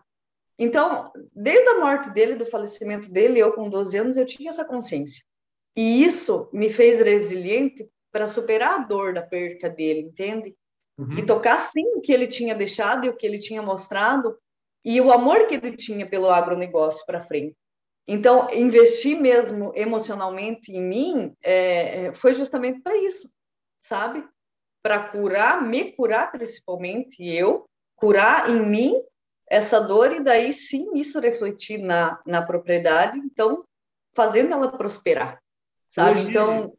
Então, 0.59 1.13
desde 1.33 1.69
a 1.69 1.79
morte 1.79 2.11
dele, 2.11 2.35
do 2.35 2.45
falecimento 2.45 3.11
dele, 3.11 3.39
eu 3.39 3.53
com 3.53 3.71
12 3.71 3.97
anos, 3.97 4.17
eu 4.17 4.27
tinha 4.27 4.51
essa 4.51 4.65
consciência. 4.65 5.25
E 5.77 6.03
isso 6.03 6.51
me 6.53 6.69
fez 6.71 7.01
resiliente 7.01 7.89
para 8.11 8.27
superar 8.27 8.81
a 8.81 8.85
dor 8.85 9.15
da 9.15 9.23
perda 9.23 9.71
dele, 9.71 10.01
entende? 10.01 10.55
Uhum. 10.99 11.19
E 11.19 11.25
tocar 11.25 11.61
sim 11.61 11.85
o 11.95 12.01
que 12.01 12.13
ele 12.13 12.27
tinha 12.27 12.55
deixado 12.55 13.07
e 13.07 13.09
o 13.09 13.17
que 13.17 13.25
ele 13.25 13.39
tinha 13.39 13.63
mostrado 13.63 14.37
e 14.85 15.01
o 15.01 15.13
amor 15.13 15.47
que 15.47 15.55
ele 15.55 15.77
tinha 15.77 16.09
pelo 16.09 16.29
agronegócio 16.29 17.07
para 17.07 17.23
frente. 17.23 17.57
Então, 18.07 18.49
investir 18.53 19.21
mesmo 19.21 19.71
emocionalmente 19.77 20.73
em 20.73 20.83
mim 20.83 21.37
é, 21.43 22.07
é 22.07 22.15
foi 22.15 22.35
justamente 22.35 22.81
para 22.81 22.97
isso, 22.97 23.31
sabe? 23.81 24.27
Para 24.83 25.11
curar, 25.11 25.63
me 25.63 25.93
curar 25.93 26.33
principalmente, 26.33 27.23
eu, 27.23 27.67
curar 27.95 28.49
em 28.51 28.65
mim 28.65 29.01
essa 29.51 29.81
dor 29.81 30.13
e 30.13 30.23
daí 30.23 30.53
sim 30.53 30.91
isso 30.95 31.21
refletir 31.21 31.79
na, 31.79 32.21
na 32.27 32.43
propriedade, 32.43 33.19
então 33.19 33.65
fazendo 34.15 34.53
ela 34.53 34.71
prosperar, 34.71 35.41
sabe? 35.89 36.21
Hoje, 36.21 36.31
então, 36.31 36.73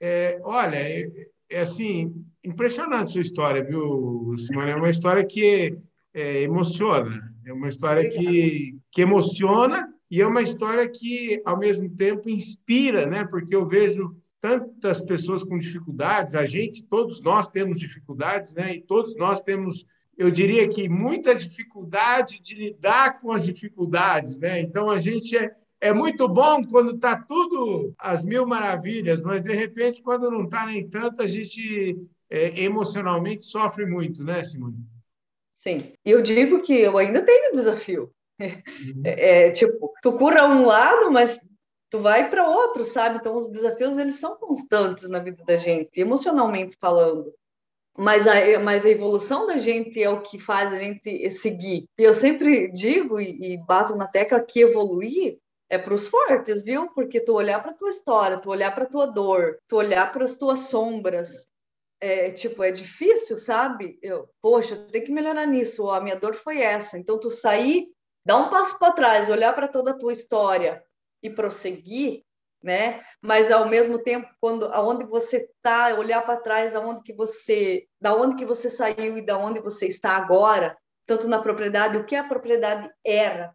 é, 0.00 0.40
olha, 0.42 0.76
é, 0.76 1.08
é, 1.50 1.60
assim 1.60 2.14
impressionante 2.44 3.12
sua 3.12 3.20
história, 3.20 3.62
viu, 3.62 4.34
Simone? 4.36 4.70
É 4.70 4.76
uma 4.76 4.90
história 4.90 5.24
que 5.24 5.76
é, 6.14 6.42
emociona, 6.42 7.32
é 7.46 7.52
uma 7.52 7.68
história 7.68 8.08
que, 8.08 8.76
que 8.90 9.02
emociona 9.02 9.92
e 10.10 10.20
é 10.22 10.26
uma 10.26 10.42
história 10.42 10.88
que 10.88 11.42
ao 11.44 11.58
mesmo 11.58 11.88
tempo 11.94 12.28
inspira, 12.28 13.06
né? 13.06 13.26
Porque 13.26 13.54
eu 13.54 13.66
vejo 13.66 14.16
tantas 14.40 15.00
pessoas 15.00 15.42
com 15.44 15.58
dificuldades, 15.58 16.34
a 16.34 16.44
gente, 16.44 16.84
todos 16.84 17.20
nós 17.22 17.48
temos 17.48 17.78
dificuldades, 17.78 18.54
né? 18.54 18.76
E 18.76 18.80
todos 18.80 19.16
nós 19.16 19.40
temos 19.42 19.84
eu 20.18 20.32
diria 20.32 20.68
que 20.68 20.88
muita 20.88 21.32
dificuldade 21.32 22.42
de 22.42 22.56
lidar 22.56 23.20
com 23.20 23.30
as 23.30 23.46
dificuldades, 23.46 24.36
né? 24.36 24.60
Então 24.60 24.90
a 24.90 24.98
gente 24.98 25.38
é, 25.38 25.54
é 25.80 25.92
muito 25.92 26.28
bom 26.28 26.66
quando 26.66 26.96
está 26.96 27.16
tudo 27.16 27.94
às 27.96 28.24
mil 28.24 28.44
maravilhas, 28.44 29.22
mas 29.22 29.42
de 29.42 29.54
repente 29.54 30.02
quando 30.02 30.28
não 30.28 30.44
está 30.44 30.66
nem 30.66 30.88
tanto 30.90 31.22
a 31.22 31.26
gente 31.28 31.96
é, 32.28 32.60
emocionalmente 32.60 33.44
sofre 33.44 33.86
muito, 33.86 34.24
né, 34.24 34.42
Simone? 34.42 34.84
Sim. 35.54 35.92
E 36.04 36.10
eu 36.10 36.20
digo 36.20 36.62
que 36.62 36.76
eu 36.76 36.98
ainda 36.98 37.22
tenho 37.22 37.52
desafio. 37.52 38.10
Uhum. 38.40 39.02
É, 39.04 39.46
é, 39.46 39.50
tipo, 39.52 39.92
tu 40.02 40.18
cura 40.18 40.48
um 40.48 40.66
lado, 40.66 41.12
mas 41.12 41.40
tu 41.90 42.00
vai 42.00 42.28
para 42.28 42.48
outro, 42.50 42.84
sabe? 42.84 43.18
Então 43.18 43.36
os 43.36 43.48
desafios 43.48 43.96
eles 43.96 44.16
são 44.16 44.36
constantes 44.36 45.08
na 45.08 45.20
vida 45.20 45.44
da 45.44 45.56
gente, 45.56 45.90
emocionalmente 45.94 46.76
falando 46.80 47.32
mas 47.98 48.28
a, 48.28 48.60
mas 48.60 48.86
a 48.86 48.90
evolução 48.90 49.46
da 49.46 49.56
gente 49.56 50.00
é 50.00 50.08
o 50.08 50.20
que 50.20 50.38
faz 50.38 50.72
a 50.72 50.78
gente 50.78 51.30
seguir. 51.32 51.84
E 51.98 52.04
eu 52.04 52.14
sempre 52.14 52.70
digo 52.70 53.18
e, 53.20 53.54
e 53.54 53.58
bato 53.58 53.96
na 53.96 54.06
tecla 54.06 54.40
que 54.40 54.60
evoluir 54.60 55.38
é 55.68 55.76
para 55.76 55.92
os 55.92 56.06
fortes, 56.06 56.62
viu? 56.62 56.88
Porque 56.94 57.20
tu 57.20 57.34
olhar 57.34 57.60
para 57.60 57.74
tua 57.74 57.90
história, 57.90 58.38
tu 58.38 58.50
olhar 58.50 58.74
para 58.74 58.86
tua 58.86 59.06
dor, 59.06 59.58
tu 59.68 59.76
olhar 59.76 60.10
para 60.12 60.24
as 60.24 60.38
tuas 60.38 60.60
sombras, 60.60 61.48
é, 62.00 62.30
tipo, 62.30 62.62
é 62.62 62.70
difícil, 62.70 63.36
sabe? 63.36 63.98
Eu, 64.00 64.28
poxa, 64.40 64.76
tenho 64.92 65.04
que 65.04 65.12
melhorar 65.12 65.46
nisso, 65.46 65.90
a 65.90 66.00
minha 66.00 66.16
dor 66.16 66.34
foi 66.36 66.60
essa. 66.60 66.96
Então, 66.96 67.18
tu 67.18 67.30
sair, 67.30 67.88
dar 68.24 68.38
um 68.38 68.48
passo 68.48 68.78
para 68.78 68.92
trás, 68.92 69.28
olhar 69.28 69.52
para 69.52 69.68
toda 69.68 69.90
a 69.90 69.98
tua 69.98 70.12
história 70.12 70.82
e 71.22 71.28
prosseguir, 71.28 72.22
né? 72.62 73.02
Mas 73.22 73.50
ao 73.50 73.68
mesmo 73.68 73.98
tempo, 74.02 74.28
quando 74.40 74.66
aonde 74.66 75.04
você 75.04 75.38
está, 75.38 75.94
olhar 75.94 76.22
para 76.22 76.40
trás, 76.40 76.74
aonde 76.74 77.02
que 77.02 77.12
você, 77.12 77.86
da 78.00 78.14
onde 78.14 78.36
que 78.36 78.44
você 78.44 78.68
saiu 78.68 79.16
e 79.16 79.22
da 79.22 79.38
onde 79.38 79.60
você 79.60 79.86
está 79.86 80.16
agora, 80.16 80.76
tanto 81.06 81.28
na 81.28 81.40
propriedade, 81.40 81.96
o 81.96 82.04
que 82.04 82.16
a 82.16 82.24
propriedade 82.24 82.90
era 83.04 83.54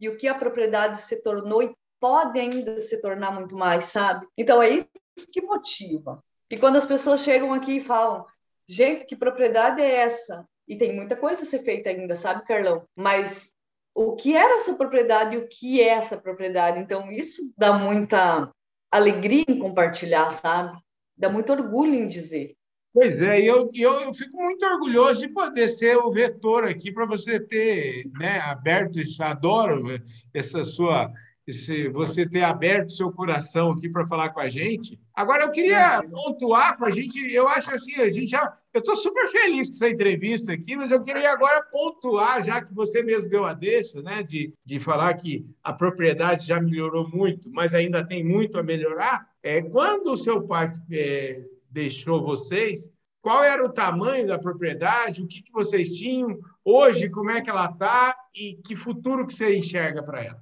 e 0.00 0.08
o 0.08 0.16
que 0.16 0.28
a 0.28 0.34
propriedade 0.34 1.02
se 1.02 1.22
tornou 1.22 1.62
e 1.62 1.74
pode 2.00 2.38
ainda 2.38 2.80
se 2.80 3.00
tornar 3.00 3.32
muito 3.32 3.56
mais, 3.56 3.86
sabe? 3.86 4.26
Então 4.36 4.62
é 4.62 4.70
isso 4.70 5.28
que 5.32 5.40
motiva. 5.40 6.22
E 6.50 6.56
quando 6.56 6.76
as 6.76 6.86
pessoas 6.86 7.20
chegam 7.20 7.52
aqui 7.52 7.78
e 7.78 7.84
falam, 7.84 8.24
gente, 8.66 9.04
que 9.04 9.16
propriedade 9.16 9.82
é 9.82 9.96
essa? 9.96 10.46
E 10.66 10.76
tem 10.76 10.94
muita 10.94 11.16
coisa 11.16 11.42
a 11.42 11.44
ser 11.44 11.60
feita 11.60 11.90
ainda, 11.90 12.14
sabe, 12.14 12.44
Carlão? 12.44 12.86
Mas 12.94 13.52
o 13.98 14.14
que 14.14 14.36
era 14.36 14.58
essa 14.58 14.74
propriedade 14.74 15.34
e 15.34 15.38
o 15.38 15.48
que 15.48 15.82
é 15.82 15.88
essa 15.88 16.16
propriedade. 16.16 16.78
Então, 16.78 17.10
isso 17.10 17.42
dá 17.58 17.76
muita 17.76 18.48
alegria 18.88 19.44
em 19.48 19.58
compartilhar, 19.58 20.30
sabe? 20.30 20.78
Dá 21.16 21.28
muito 21.28 21.50
orgulho 21.52 21.94
em 21.94 22.06
dizer. 22.06 22.54
Pois 22.94 23.20
é, 23.20 23.40
e 23.40 23.46
eu, 23.46 23.68
eu, 23.74 23.92
eu 24.00 24.14
fico 24.14 24.36
muito 24.36 24.64
orgulhoso 24.64 25.20
de 25.20 25.28
poder 25.28 25.68
ser 25.68 25.96
o 25.96 26.12
vetor 26.12 26.64
aqui 26.64 26.92
para 26.92 27.06
você 27.06 27.40
ter 27.40 28.08
né, 28.18 28.38
aberto, 28.38 29.00
adoro 29.20 30.00
essa 30.32 30.62
sua 30.62 31.12
esse, 31.48 31.88
você 31.88 32.28
ter 32.28 32.42
aberto 32.42 32.92
seu 32.92 33.10
coração 33.10 33.70
aqui 33.70 33.88
para 33.88 34.06
falar 34.06 34.28
com 34.28 34.40
a 34.40 34.50
gente. 34.50 35.00
Agora, 35.14 35.44
eu 35.44 35.50
queria 35.50 36.02
pontuar 36.02 36.76
para 36.76 36.88
a 36.88 36.90
gente, 36.90 37.18
eu 37.32 37.48
acho 37.48 37.74
assim, 37.74 37.94
a 37.96 38.10
gente 38.10 38.28
já. 38.28 38.54
Eu 38.78 38.80
estou 38.80 38.94
super 38.94 39.26
feliz 39.26 39.68
com 39.68 39.74
essa 39.74 39.88
entrevista 39.88 40.52
aqui, 40.52 40.76
mas 40.76 40.92
eu 40.92 41.02
queria 41.02 41.32
agora 41.32 41.60
pontuar, 41.64 42.40
já 42.44 42.62
que 42.62 42.72
você 42.72 43.02
mesmo 43.02 43.28
deu 43.28 43.44
a 43.44 43.52
deixa, 43.52 44.00
né, 44.00 44.22
de, 44.22 44.52
de 44.64 44.78
falar 44.78 45.14
que 45.14 45.44
a 45.64 45.72
propriedade 45.72 46.46
já 46.46 46.60
melhorou 46.60 47.08
muito, 47.08 47.50
mas 47.50 47.74
ainda 47.74 48.06
tem 48.06 48.22
muito 48.22 48.56
a 48.56 48.62
melhorar. 48.62 49.28
É, 49.42 49.60
quando 49.62 50.12
o 50.12 50.16
seu 50.16 50.46
pai 50.46 50.70
é, 50.92 51.44
deixou 51.68 52.22
vocês, 52.22 52.88
qual 53.20 53.42
era 53.42 53.66
o 53.66 53.72
tamanho 53.72 54.28
da 54.28 54.38
propriedade, 54.38 55.24
o 55.24 55.26
que, 55.26 55.42
que 55.42 55.50
vocês 55.50 55.96
tinham, 55.96 56.38
hoje, 56.64 57.10
como 57.10 57.32
é 57.32 57.40
que 57.40 57.50
ela 57.50 57.68
está 57.68 58.16
e 58.32 58.60
que 58.64 58.76
futuro 58.76 59.26
que 59.26 59.34
você 59.34 59.58
enxerga 59.58 60.04
para 60.04 60.22
ela? 60.22 60.38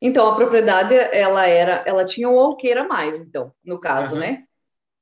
Então, 0.00 0.28
a 0.28 0.36
propriedade, 0.36 0.94
ela 0.94 1.44
era, 1.44 1.82
ela 1.84 2.04
tinha 2.04 2.28
um 2.28 2.38
alqueire 2.38 2.78
a 2.78 2.86
mais, 2.86 3.18
então, 3.18 3.52
no 3.64 3.80
caso, 3.80 4.14
uhum. 4.14 4.20
né? 4.20 4.44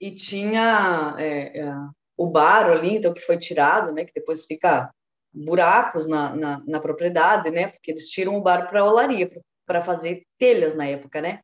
E 0.00 0.10
tinha 0.10 1.14
é, 1.18 1.60
é, 1.60 1.74
o 2.16 2.26
bar 2.26 2.70
ali, 2.70 2.96
então, 2.96 3.12
que 3.12 3.20
foi 3.20 3.38
tirado, 3.38 3.92
né? 3.92 4.04
Que 4.04 4.12
depois 4.14 4.46
fica 4.46 4.90
buracos 5.32 6.08
na, 6.08 6.34
na, 6.34 6.62
na 6.66 6.80
propriedade, 6.80 7.50
né? 7.50 7.68
Porque 7.68 7.90
eles 7.90 8.08
tiram 8.08 8.36
o 8.36 8.40
bar 8.40 8.68
para 8.68 8.84
olaria, 8.84 9.30
para 9.66 9.82
fazer 9.82 10.24
telhas 10.38 10.74
na 10.74 10.86
época, 10.86 11.20
né? 11.20 11.40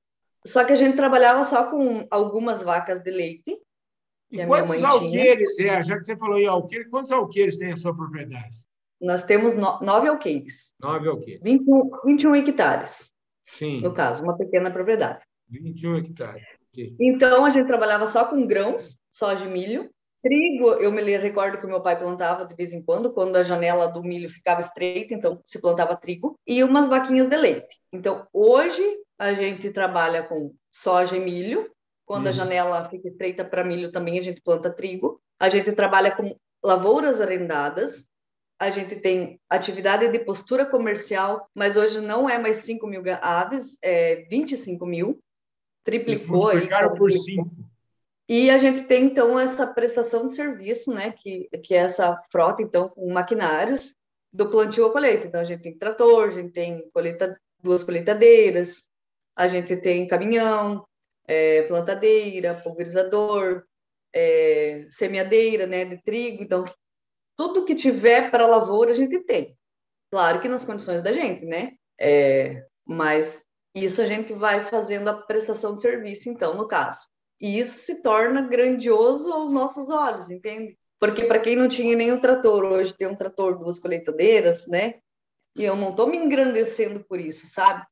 Só 0.47 0.65
que 0.65 0.73
a 0.73 0.77
gente 0.77 0.97
trabalhava 0.97 1.45
só 1.45 1.71
com 1.71 2.07
algumas 2.11 2.63
vacas 2.63 3.01
de 3.01 3.11
leite. 3.11 3.59
Que 4.31 4.39
e 4.39 4.43
a 4.43 4.47
quantos 4.47 4.71
minha 4.71 4.81
mãe 4.81 4.91
alqueires, 4.91 5.55
tinha. 5.55 5.73
É, 5.75 5.85
já 5.85 5.99
que 5.99 6.05
você 6.05 6.17
falou 6.17 6.39
em 6.39 6.47
alqueire, 6.47 6.89
quantos 6.89 7.13
alqueires 7.13 7.59
tem 7.59 7.73
a 7.73 7.77
sua 7.77 7.95
propriedade? 7.95 8.63
Nós 9.01 9.25
temos 9.25 9.55
no, 9.55 9.81
nove 9.81 10.09
alqueires. 10.09 10.75
Nove 10.81 11.09
alqueires. 11.09 11.43
21, 11.43 11.91
21 12.05 12.37
hectares. 12.37 13.13
Sim. 13.45 13.81
No 13.81 13.93
caso, 13.93 14.23
uma 14.23 14.37
pequena 14.37 14.71
propriedade. 14.71 15.25
21 15.49 15.99
hectares. 15.99 16.43
Okay. 16.73 16.97
Então, 16.99 17.45
a 17.45 17.51
gente 17.51 17.67
trabalhava 17.67 18.07
só 18.07 18.25
com 18.25 18.47
grãos, 18.47 18.99
soja 19.11 19.45
e 19.45 19.49
milho. 19.49 19.91
Trigo, 20.23 20.71
eu 20.75 20.93
me 20.93 21.03
recordo 21.17 21.59
que 21.59 21.67
meu 21.67 21.81
pai 21.81 21.99
plantava 21.99 22.47
de 22.47 22.55
vez 22.55 22.73
em 22.73 22.81
quando, 22.81 23.13
quando 23.13 23.35
a 23.35 23.43
janela 23.43 23.89
do 23.89 24.03
milho 24.03 24.31
ficava 24.31 24.61
estreita, 24.61 25.13
então 25.15 25.41
se 25.45 25.61
plantava 25.61 25.97
trigo, 25.97 26.39
e 26.47 26.63
umas 26.63 26.89
vaquinhas 26.89 27.29
de 27.29 27.37
leite. 27.37 27.81
Então, 27.93 28.27
hoje, 28.33 28.85
a 29.19 29.35
gente 29.35 29.71
trabalha 29.71 30.23
com 30.23 30.55
soja 30.71 31.17
e 31.17 31.21
milho. 31.21 31.71
Quando 32.07 32.27
a 32.27 32.31
uhum. 32.31 32.37
janela 32.37 32.89
fica 32.89 33.09
estreita 33.09 33.45
para 33.45 33.65
milho, 33.65 33.91
também 33.91 34.19
a 34.19 34.23
gente 34.23 34.41
planta 34.41 34.71
trigo. 34.71 35.21
A 35.41 35.49
gente 35.49 35.73
trabalha 35.73 36.15
com 36.15 36.37
lavouras 36.63 37.21
arendadas, 37.21 38.07
a 38.61 38.71
gente 38.71 38.95
tem 38.95 39.41
atividade 39.51 40.07
de 40.07 40.21
postura 40.21 40.65
comercial, 40.65 41.49
mas 41.53 41.77
hoje 41.77 42.01
não 42.01 42.31
é 42.31 42.39
mais 42.39 42.59
5 42.59 42.87
mil 42.87 43.03
aves, 43.21 43.77
é 43.83 44.25
25 44.31 44.87
mil, 44.87 45.19
triplicou 45.85 46.49
aí. 46.49 46.69
por 46.97 47.11
5. 47.11 47.72
E 48.29 48.51
a 48.51 48.59
gente 48.59 48.85
tem, 48.85 49.05
então, 49.07 49.39
essa 49.39 49.67
prestação 49.67 50.27
de 50.27 50.35
serviço, 50.35 50.93
né, 50.95 51.13
que, 51.13 51.49
que 51.63 51.75
é 51.75 51.79
essa 51.79 52.19
frota, 52.31 52.63
então, 52.63 52.89
com 52.89 53.13
maquinários 53.13 53.95
do 54.33 54.49
plantio 54.49 54.85
ao 54.85 54.93
colheita. 54.93 55.27
Então, 55.27 55.41
a 55.41 55.45
gente 55.45 55.63
tem 55.63 55.77
trator, 55.77 56.29
a 56.29 56.31
gente 56.31 56.53
tem 56.53 56.89
colheita, 56.93 57.39
duas 57.63 57.85
colheitadeiras, 57.85 58.89
a 59.37 59.49
gente 59.49 59.77
tem 59.77 60.07
caminhão, 60.07 60.87
é, 61.27 61.63
plantadeira, 61.63 62.61
pulverizador, 62.63 63.65
é, 64.15 64.87
semeadeira, 64.91 65.67
né, 65.67 65.85
de 65.85 66.03
trigo. 66.03 66.43
Então, 66.43 66.65
tudo 67.37 67.65
que 67.65 67.75
tiver 67.75 68.31
para 68.31 68.47
lavoura 68.47 68.93
a 68.93 68.95
gente 68.95 69.19
tem. 69.21 69.57
Claro 70.11 70.41
que 70.41 70.49
nas 70.49 70.65
condições 70.65 71.03
da 71.03 71.13
gente, 71.13 71.45
né? 71.45 71.73
É, 71.99 72.65
mas 72.87 73.47
Isso 73.75 74.03
a 74.03 74.07
gente 74.07 74.35
vai 74.35 74.65
fazendo 74.65 75.09
a 75.09 75.15
prestação 75.15 75.75
de 75.75 75.83
serviço, 75.83 76.29
então, 76.29 76.55
no 76.55 76.69
caso. 76.69 77.01
E 77.43 77.59
isso 77.59 77.79
se 77.79 78.01
torna 78.01 78.43
grandioso 78.43 79.33
aos 79.33 79.51
nossos 79.51 79.91
olhos, 79.91 80.31
entende? 80.31 80.79
Porque 81.01 81.25
para 81.25 81.41
quem 81.41 81.57
não 81.57 81.69
tinha 81.69 81.97
nenhum 81.97 82.21
trator, 82.21 82.63
hoje 82.65 82.97
tem 82.97 83.09
um 83.09 83.17
trator, 83.17 83.59
duas 83.59 83.81
colheitadeiras, 83.81 84.69
né? 84.69 85.01
E 85.57 85.65
eu 85.65 85.75
não 85.75 85.91
estou 85.91 86.07
me 86.07 86.17
engrandecendo 86.17 87.05
por 87.05 87.19
isso, 87.19 87.49
sabe? 87.49 87.85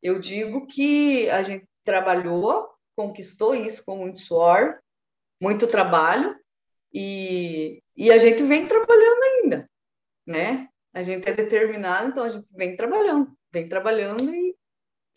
Eu 0.00 0.20
digo 0.20 0.68
que 0.68 1.28
a 1.28 1.42
gente 1.42 1.66
trabalhou, 1.82 2.68
conquistou 2.94 3.52
isso 3.52 3.84
com 3.84 3.96
muito 3.96 4.20
suor, 4.20 4.78
muito 5.42 5.66
trabalho, 5.66 6.38
e, 6.92 7.82
e 7.96 8.12
a 8.12 8.18
gente 8.18 8.44
vem 8.44 8.68
trabalhando 8.68 9.22
ainda, 9.24 9.70
né? 10.24 10.68
A 10.92 11.02
gente 11.02 11.28
é 11.28 11.32
determinado, 11.32 12.10
então 12.10 12.22
a 12.22 12.30
gente 12.30 12.46
vem 12.54 12.76
trabalhando, 12.76 13.36
vem 13.52 13.68
trabalhando 13.68 14.32
e, 14.32 14.54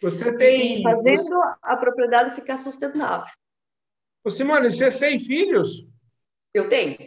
você 0.02 0.36
tem, 0.36 0.80
e 0.80 0.84
fazendo 0.84 1.16
você... 1.16 1.34
a 1.62 1.78
propriedade 1.78 2.34
ficar 2.34 2.58
sustentável. 2.58 3.32
Ô 4.28 4.30
Simone, 4.30 4.70
você 4.70 4.90
tem 4.90 5.18
filhos? 5.20 5.88
Eu 6.54 6.68
tenho. 6.68 6.98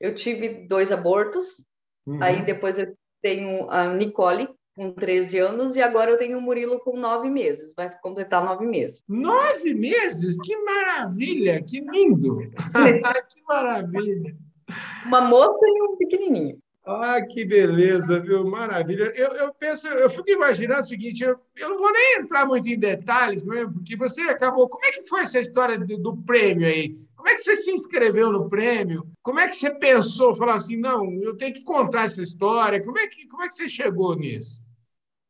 Eu 0.00 0.14
tive 0.14 0.64
dois 0.68 0.92
abortos, 0.92 1.66
uhum. 2.06 2.22
aí 2.22 2.44
depois 2.44 2.78
eu 2.78 2.96
tenho 3.20 3.68
a 3.68 3.92
Nicole, 3.92 4.48
com 4.76 4.92
13 4.92 5.38
anos, 5.38 5.74
e 5.74 5.82
agora 5.82 6.12
eu 6.12 6.16
tenho 6.16 6.38
o 6.38 6.40
Murilo 6.40 6.78
com 6.78 6.96
nove 6.96 7.28
meses, 7.30 7.74
vai 7.74 7.92
completar 7.98 8.44
nove 8.44 8.64
meses. 8.64 9.02
Nove 9.08 9.74
meses? 9.74 10.36
Que 10.40 10.56
maravilha, 10.58 11.60
que 11.64 11.80
lindo! 11.80 12.38
que 13.28 13.42
maravilha! 13.42 14.36
Uma 15.04 15.20
moça 15.20 15.66
e 15.66 15.82
um 15.82 15.96
pequenininho. 15.96 16.60
Ah, 16.90 17.20
que 17.20 17.44
beleza, 17.44 18.18
viu? 18.18 18.46
Maravilha. 18.46 19.12
Eu, 19.14 19.28
eu 19.32 19.52
penso, 19.52 19.86
eu 19.88 20.08
fico 20.08 20.30
imaginando 20.30 20.80
o 20.80 20.86
seguinte: 20.86 21.22
eu, 21.22 21.38
eu 21.54 21.68
não 21.68 21.78
vou 21.78 21.92
nem 21.92 22.16
entrar 22.20 22.46
muito 22.46 22.66
em 22.66 22.78
detalhes, 22.78 23.42
porque 23.42 23.94
você 23.94 24.22
acabou. 24.22 24.66
Como 24.70 24.82
é 24.86 24.92
que 24.92 25.02
foi 25.02 25.20
essa 25.20 25.38
história 25.38 25.78
do, 25.78 25.98
do, 25.98 26.16
prêmio 26.16 26.66
aí? 26.66 26.94
Como 27.14 27.28
é 27.28 27.34
que 27.34 27.42
você 27.42 27.56
se 27.56 27.70
inscreveu 27.70 28.32
no 28.32 28.48
prêmio? 28.48 29.06
Como 29.22 29.38
é 29.38 29.46
que 29.46 29.56
você 29.56 29.70
pensou, 29.70 30.34
falar 30.34 30.54
assim, 30.54 30.78
não, 30.78 31.12
eu 31.22 31.36
tenho 31.36 31.52
que 31.52 31.62
contar 31.62 32.04
essa 32.04 32.22
história? 32.22 32.82
Como 32.82 32.98
é 32.98 33.06
que, 33.06 33.28
como 33.28 33.42
é 33.42 33.48
que 33.48 33.54
você 33.54 33.68
chegou 33.68 34.16
nisso? 34.16 34.62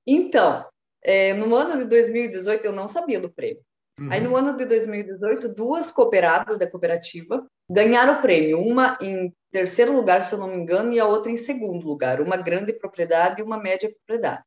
Então, 0.06 0.64
é, 1.02 1.34
no 1.34 1.56
ano 1.56 1.76
de 1.78 1.86
2018 1.86 2.66
eu 2.66 2.72
não 2.72 2.86
sabia 2.86 3.18
do 3.18 3.30
prêmio. 3.30 3.64
Uhum. 3.98 4.12
Aí 4.12 4.20
no 4.20 4.36
ano 4.36 4.56
de 4.56 4.64
2018, 4.64 5.48
duas 5.48 5.90
cooperadas 5.90 6.58
da 6.58 6.70
cooperativa 6.70 7.44
ganharam 7.68 8.18
o 8.18 8.22
prêmio, 8.22 8.60
uma 8.60 8.96
em 9.00 9.32
terceiro 9.50 9.92
lugar, 9.92 10.22
se 10.22 10.34
eu 10.34 10.38
não 10.38 10.48
me 10.48 10.56
engano, 10.56 10.92
e 10.92 11.00
a 11.00 11.06
outra 11.06 11.32
em 11.32 11.36
segundo 11.36 11.86
lugar, 11.86 12.20
uma 12.20 12.36
grande 12.36 12.72
propriedade 12.72 13.40
e 13.40 13.44
uma 13.44 13.58
média 13.58 13.90
propriedade. 13.90 14.42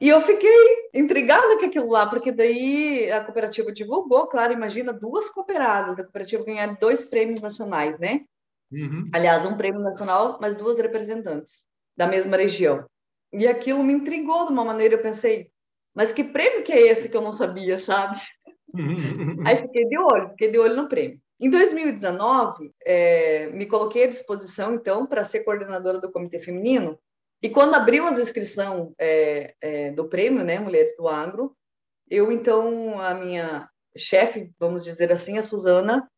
E 0.00 0.08
eu 0.08 0.20
fiquei 0.20 0.50
intrigada 0.94 1.58
com 1.58 1.66
aquilo 1.66 1.90
lá, 1.90 2.06
porque 2.06 2.30
daí 2.30 3.10
a 3.10 3.22
cooperativa 3.24 3.72
divulgou, 3.72 4.26
claro, 4.26 4.52
imagina 4.52 4.92
duas 4.92 5.28
cooperadas 5.28 5.96
da 5.96 6.04
cooperativa 6.04 6.44
ganhar 6.44 6.78
dois 6.78 7.04
prêmios 7.04 7.40
nacionais, 7.40 7.98
né? 7.98 8.22
Uhum. 8.70 9.04
Aliás, 9.12 9.44
um 9.44 9.56
prêmio 9.56 9.80
nacional, 9.80 10.38
mas 10.40 10.54
duas 10.54 10.78
representantes 10.78 11.66
da 11.96 12.06
mesma 12.06 12.36
região. 12.36 12.84
E 13.32 13.46
aquilo 13.46 13.82
me 13.82 13.92
intrigou 13.92 14.46
de 14.46 14.52
uma 14.52 14.64
maneira, 14.64 14.94
eu 14.94 15.02
pensei, 15.02 15.50
mas 15.94 16.12
que 16.12 16.22
prêmio 16.22 16.62
que 16.62 16.72
é 16.72 16.80
esse 16.80 17.08
que 17.08 17.16
eu 17.16 17.20
não 17.20 17.32
sabia, 17.32 17.80
sabe? 17.80 18.20
Aí 19.44 19.56
fiquei 19.62 19.86
de 19.86 19.98
olho, 19.98 20.28
fiquei 20.30 20.50
de 20.50 20.58
olho 20.58 20.76
no 20.76 20.88
prêmio. 20.88 21.20
Em 21.40 21.50
2019, 21.50 22.72
é, 22.84 23.46
me 23.50 23.66
coloquei 23.66 24.04
à 24.04 24.08
disposição, 24.08 24.74
então, 24.74 25.06
para 25.06 25.24
ser 25.24 25.44
coordenadora 25.44 26.00
do 26.00 26.10
Comitê 26.10 26.40
Feminino. 26.40 26.98
E 27.40 27.48
quando 27.48 27.74
abriu 27.74 28.06
as 28.06 28.18
inscrições 28.18 28.92
é, 28.98 29.54
é, 29.60 29.90
do 29.92 30.08
prêmio, 30.08 30.44
né, 30.44 30.58
Mulheres 30.58 30.96
do 30.96 31.06
Agro, 31.06 31.56
eu, 32.10 32.32
então, 32.32 33.00
a 33.00 33.14
minha 33.14 33.68
chefe, 33.96 34.50
vamos 34.58 34.84
dizer 34.84 35.12
assim, 35.12 35.38
a 35.38 35.42
Suzana, 35.42 36.10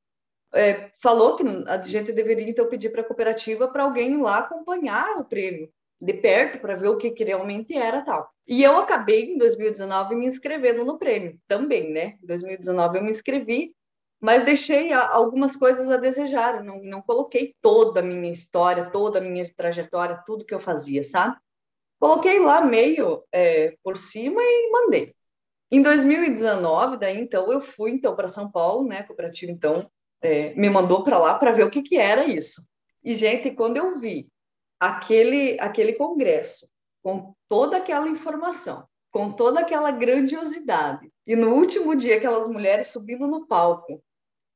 é, 0.55 0.91
falou 1.03 1.37
que 1.37 1.45
a 1.67 1.83
gente 1.83 2.13
deveria, 2.13 2.49
então, 2.49 2.69
pedir 2.69 2.91
para 2.91 3.03
a 3.03 3.05
cooperativa 3.05 3.69
para 3.69 3.85
alguém 3.85 4.21
lá 4.21 4.39
acompanhar 4.39 5.19
o 5.19 5.25
prêmio 5.25 5.71
de 6.01 6.15
perto 6.15 6.61
para 6.61 6.75
ver 6.75 6.89
o 6.89 6.97
que, 6.97 7.11
que 7.11 7.25
realmente 7.25 7.77
era 7.77 8.03
tal. 8.03 8.31
E 8.47 8.63
eu 8.63 8.79
acabei, 8.79 9.33
em 9.33 9.39
2019, 9.39 10.15
me 10.15 10.27
inscrevendo 10.27 10.85
no 10.85 10.99
prêmio 10.99 11.39
também, 11.47 11.93
né? 11.93 12.17
Em 12.23 12.27
2019 12.27 12.99
eu 12.99 13.05
me 13.05 13.11
inscrevi 13.11 13.75
mas 14.21 14.45
deixei 14.45 14.93
algumas 14.93 15.57
coisas 15.57 15.89
a 15.89 15.97
desejar, 15.97 16.63
não, 16.63 16.83
não 16.83 17.01
coloquei 17.01 17.55
toda 17.63 18.01
a 18.01 18.03
minha 18.03 18.31
história, 18.31 18.91
toda 18.91 19.19
a 19.19 19.23
minha 19.23 19.51
trajetória, 19.57 20.23
tudo 20.27 20.45
que 20.45 20.55
eu 20.55 20.61
fazia, 20.61 21.03
sabe? 21.03 21.37
Coloquei 21.99 22.39
lá 22.39 22.61
meio 22.61 23.25
é, 23.33 23.75
por 23.83 23.97
cima 23.97 24.43
e 24.43 24.71
mandei. 24.71 25.15
Em 25.71 25.81
2019, 25.81 26.99
daí 26.99 27.19
então 27.19 27.51
eu 27.51 27.63
fui 27.63 27.93
então 27.93 28.15
para 28.15 28.29
São 28.29 28.51
Paulo, 28.51 28.87
né? 28.87 28.99
A 28.99 29.07
cooperativa 29.07 29.51
então 29.51 29.91
é, 30.21 30.53
me 30.55 30.69
mandou 30.69 31.03
para 31.03 31.19
lá 31.19 31.35
para 31.35 31.53
ver 31.53 31.65
o 31.65 31.71
que 31.71 31.81
que 31.81 31.97
era 31.97 32.27
isso. 32.27 32.63
E 33.03 33.15
gente, 33.15 33.51
quando 33.53 33.79
eu 33.79 33.99
vi 33.99 34.29
aquele 34.81 35.61
aquele 35.61 35.93
congresso 35.93 36.67
com 37.03 37.35
toda 37.49 37.77
aquela 37.77 38.09
informação, 38.09 38.87
com 39.13 39.33
toda 39.33 39.61
aquela 39.61 39.91
grandiosidade, 39.91 41.11
e 41.27 41.37
no 41.37 41.55
último 41.55 41.95
dia 41.95 42.17
aquelas 42.17 42.47
mulheres 42.47 42.89
subindo 42.89 43.27
no 43.27 43.47
palco, 43.47 44.03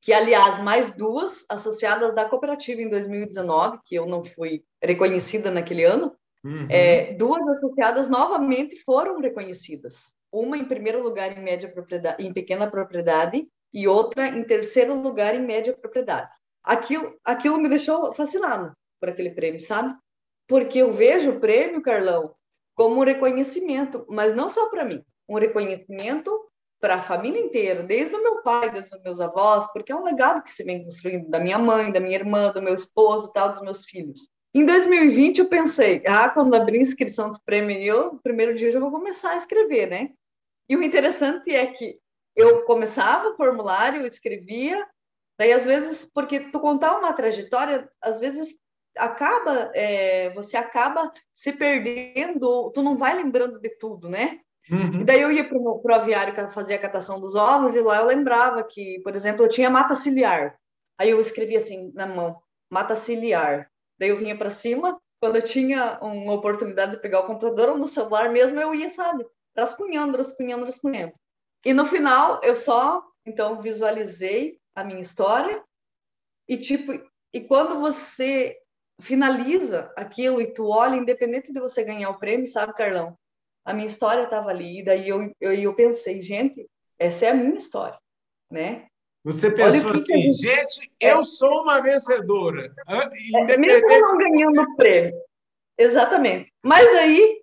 que, 0.05 0.13
aliás, 0.13 0.63
mais 0.63 0.93
duas 0.93 1.47
associadas 1.49 2.15
da 2.15 2.29
cooperativa 2.29 2.83
em 2.83 2.91
2019, 2.91 3.79
que 3.87 3.95
eu 3.95 4.07
não 4.07 4.23
fui 4.23 4.63
reconhecida 4.83 5.51
naquele 5.51 5.83
ano, 5.83 6.15
uhum. 6.45 6.67
é, 6.69 7.15
duas 7.15 7.43
associadas 7.49 8.07
novamente 8.07 8.83
foram 8.85 9.19
reconhecidas. 9.19 10.15
Uma 10.31 10.59
em 10.59 10.65
primeiro 10.67 11.03
lugar 11.03 11.37
em 11.37 11.43
média 11.43 11.73
propriedade, 11.73 12.23
em 12.23 12.35
pequena 12.35 12.71
propriedade 12.71 13.49
e 13.73 13.89
outra 13.89 14.29
em 14.29 14.45
terceiro 14.45 14.95
lugar 14.95 15.35
em 15.35 15.43
média 15.43 15.73
propriedade. 15.73 16.29
Aquilo, 16.63 17.17
aquilo 17.25 17.59
me 17.59 17.71
deixou 17.71 18.13
fascinado 18.13 18.77
por 19.01 19.09
aquele 19.09 19.31
prêmio, 19.31 19.61
sabe? 19.63 19.95
Porque 20.47 20.79
eu 20.79 20.93
vejo 20.93 21.33
o 21.33 21.41
prêmio, 21.41 21.83
Carlão, 21.83 22.35
como 22.75 23.01
um 23.01 23.05
reconhecimento, 23.05 24.05
mas 24.09 24.35
não 24.35 24.49
só 24.51 24.69
para 24.69 24.85
mim, 24.85 25.03
um 25.29 25.39
reconhecimento 25.39 26.31
para 26.81 26.97
a 26.97 27.03
família 27.03 27.41
inteira, 27.41 27.83
desde 27.83 28.15
o 28.15 28.23
meu 28.23 28.43
pai, 28.43 28.71
desde 28.71 28.95
os 28.95 29.03
meus 29.03 29.21
avós, 29.21 29.67
porque 29.73 29.91
é 29.91 29.97
um 29.97 30.05
legado 30.05 30.43
que 30.43 30.53
se 30.53 30.63
vem 30.65 30.85
construindo 30.85 31.31
da 31.31 31.39
minha 31.39 31.59
mãe, 31.59 31.91
da 31.91 32.01
minha 32.01 32.17
irmã, 32.17 32.53
do 32.53 32.61
meu 32.61 32.75
esposo, 32.75 33.33
tal, 33.33 33.51
dos 33.51 33.63
meus 33.63 33.85
filhos. 33.87 34.29
Em 34.53 34.67
2020 34.67 35.39
eu 35.39 35.49
pensei, 35.49 36.03
ah, 36.07 36.29
quando 36.29 36.55
abrir 36.55 36.81
inscrição 36.81 37.29
dos 37.31 37.39
prêmios, 37.39 37.85
eu, 37.85 38.13
no 38.13 38.21
primeiro 38.21 38.55
dia 38.55 38.69
eu 38.69 38.73
já 38.73 38.81
vou 38.81 38.91
começar 38.91 39.31
a 39.31 39.37
escrever, 39.37 39.89
né? 39.89 40.11
E 40.69 40.77
o 40.77 40.83
interessante 40.83 41.55
é 41.55 41.67
que 41.69 41.99
eu 42.37 42.65
começava 42.65 43.31
o 43.31 43.37
formulário, 43.37 44.07
escrevia, 44.07 44.87
daí 45.39 45.53
às 45.53 45.67
vezes, 45.67 46.09
porque 46.13 46.51
tu 46.51 46.61
contar 46.61 46.99
uma 46.99 47.13
trajetória, 47.13 47.91
às 48.01 48.21
vezes 48.21 48.57
acaba, 48.97 49.71
é, 49.75 50.31
você 50.31 50.57
acaba 50.57 51.11
se 51.35 51.53
perdendo, 51.53 52.71
tu 52.73 52.83
não 52.83 52.97
vai 52.97 53.15
lembrando 53.15 53.61
de 53.61 53.71
tudo, 53.71 54.09
né? 54.09 54.41
Uhum. 54.71 55.01
E 55.01 55.05
daí 55.05 55.21
eu 55.21 55.31
ia 55.31 55.47
para 55.47 55.59
o 55.59 55.83
aviário 55.93 56.51
fazer 56.51 56.75
a 56.75 56.79
catação 56.79 57.21
dos 57.21 57.35
ovos 57.35 57.77
e 57.77 57.81
lá 57.81 57.99
eu 57.99 58.07
lembrava 58.07 58.63
que, 58.65 59.01
por 59.01 59.15
exemplo, 59.15 59.45
eu 59.45 59.49
tinha 59.49 59.69
mata 59.69 59.95
ciliar. 59.95 60.59
Aí 60.99 61.11
eu 61.11 61.21
escrevia 61.21 61.59
assim 61.59 61.93
na 61.95 62.07
mão, 62.07 62.41
mata 62.71 62.95
ciliar. 62.95 63.71
Daí 63.99 64.09
eu 64.09 64.17
vinha 64.17 64.37
para 64.37 64.51
cima, 64.51 64.99
quando 65.21 65.37
eu 65.37 65.43
tinha 65.43 65.99
uma 66.01 66.33
oportunidade 66.33 66.93
de 66.93 67.03
pegar 67.03 67.21
o 67.21 67.27
computador 67.27 67.71
ou 67.71 67.79
no 67.79 67.87
celular 67.87 68.31
mesmo, 68.31 68.61
eu 68.61 68.75
ia, 68.75 68.91
sabe, 68.91 69.27
rascunhando, 69.57 70.17
rascunhando, 70.17 70.65
rascunhando. 70.65 71.13
E 71.65 71.73
no 71.73 71.87
final 71.87 72.41
eu 72.43 72.57
só, 72.57 73.03
então, 73.27 73.61
visualizei 73.61 74.59
a 74.75 74.85
minha 74.85 75.01
história 75.01 75.63
e 76.49 76.57
tipo, 76.57 76.93
e 77.33 77.41
quando 77.41 77.81
você 77.81 78.57
finaliza 79.01 79.93
aquilo 79.97 80.41
e 80.41 80.47
tu 80.47 80.69
olha, 80.69 80.97
independente 80.97 81.53
de 81.53 81.61
você 81.61 81.85
ganhar 81.85 82.11
o 82.11 82.19
prêmio, 82.19 82.47
sabe, 82.47 82.75
Carlão? 82.75 83.17
a 83.65 83.73
minha 83.73 83.89
história 83.89 84.25
estava 84.25 84.51
ali, 84.51 84.81
e 84.81 84.85
daí 84.85 85.09
eu, 85.09 85.33
eu, 85.41 85.55
eu 85.55 85.75
pensei, 85.75 86.21
gente, 86.21 86.69
essa 86.99 87.27
é 87.27 87.31
a 87.31 87.35
minha 87.35 87.57
história, 87.57 87.99
né? 88.51 88.87
Você 89.25 89.51
pensou 89.51 89.91
assim, 89.91 90.31
gente... 90.33 90.37
gente, 90.37 90.93
eu 91.01 91.21
é. 91.21 91.25
sou 91.25 91.63
uma 91.63 91.81
vencedora. 91.81 92.75
É, 92.87 93.57
mesmo 93.57 93.89
não 93.89 94.19
ganhando 94.19 94.61
o 94.61 94.77
prêmio. 94.77 95.15
Exatamente. 95.79 96.53
Mas 96.63 96.87
aí, 96.89 97.43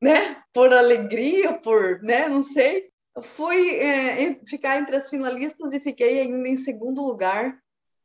né, 0.00 0.42
por 0.54 0.72
alegria, 0.72 1.52
por, 1.52 2.02
né, 2.02 2.28
não 2.28 2.40
sei, 2.40 2.88
fui 3.20 3.76
é, 3.76 4.40
ficar 4.46 4.78
entre 4.78 4.96
as 4.96 5.10
finalistas 5.10 5.74
e 5.74 5.80
fiquei 5.80 6.20
ainda 6.20 6.48
em 6.48 6.56
segundo 6.56 7.06
lugar 7.06 7.58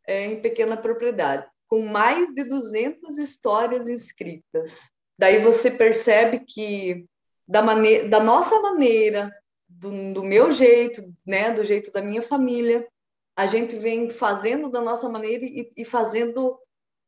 é, 0.06 0.26
em 0.26 0.42
pequena 0.42 0.76
propriedade, 0.76 1.48
com 1.74 1.82
mais 1.88 2.32
de 2.36 2.44
200 2.44 3.18
histórias 3.18 3.90
inscritas. 3.90 4.92
Daí 5.18 5.40
você 5.40 5.72
percebe 5.72 6.42
que 6.42 7.04
da, 7.48 7.64
maneira, 7.64 8.08
da 8.08 8.20
nossa 8.20 8.60
maneira, 8.62 9.36
do, 9.68 10.14
do 10.14 10.24
meu 10.24 10.52
jeito, 10.52 11.02
né, 11.26 11.52
do 11.52 11.66
jeito 11.66 11.92
da 11.92 12.00
minha 12.00 12.22
família, 12.22 12.88
a 13.36 13.48
gente 13.48 13.76
vem 13.76 14.08
fazendo 14.12 14.70
da 14.70 14.82
nossa 14.82 15.10
maneira 15.10 15.46
e, 15.46 15.68
e 15.76 15.84
fazendo 15.84 16.60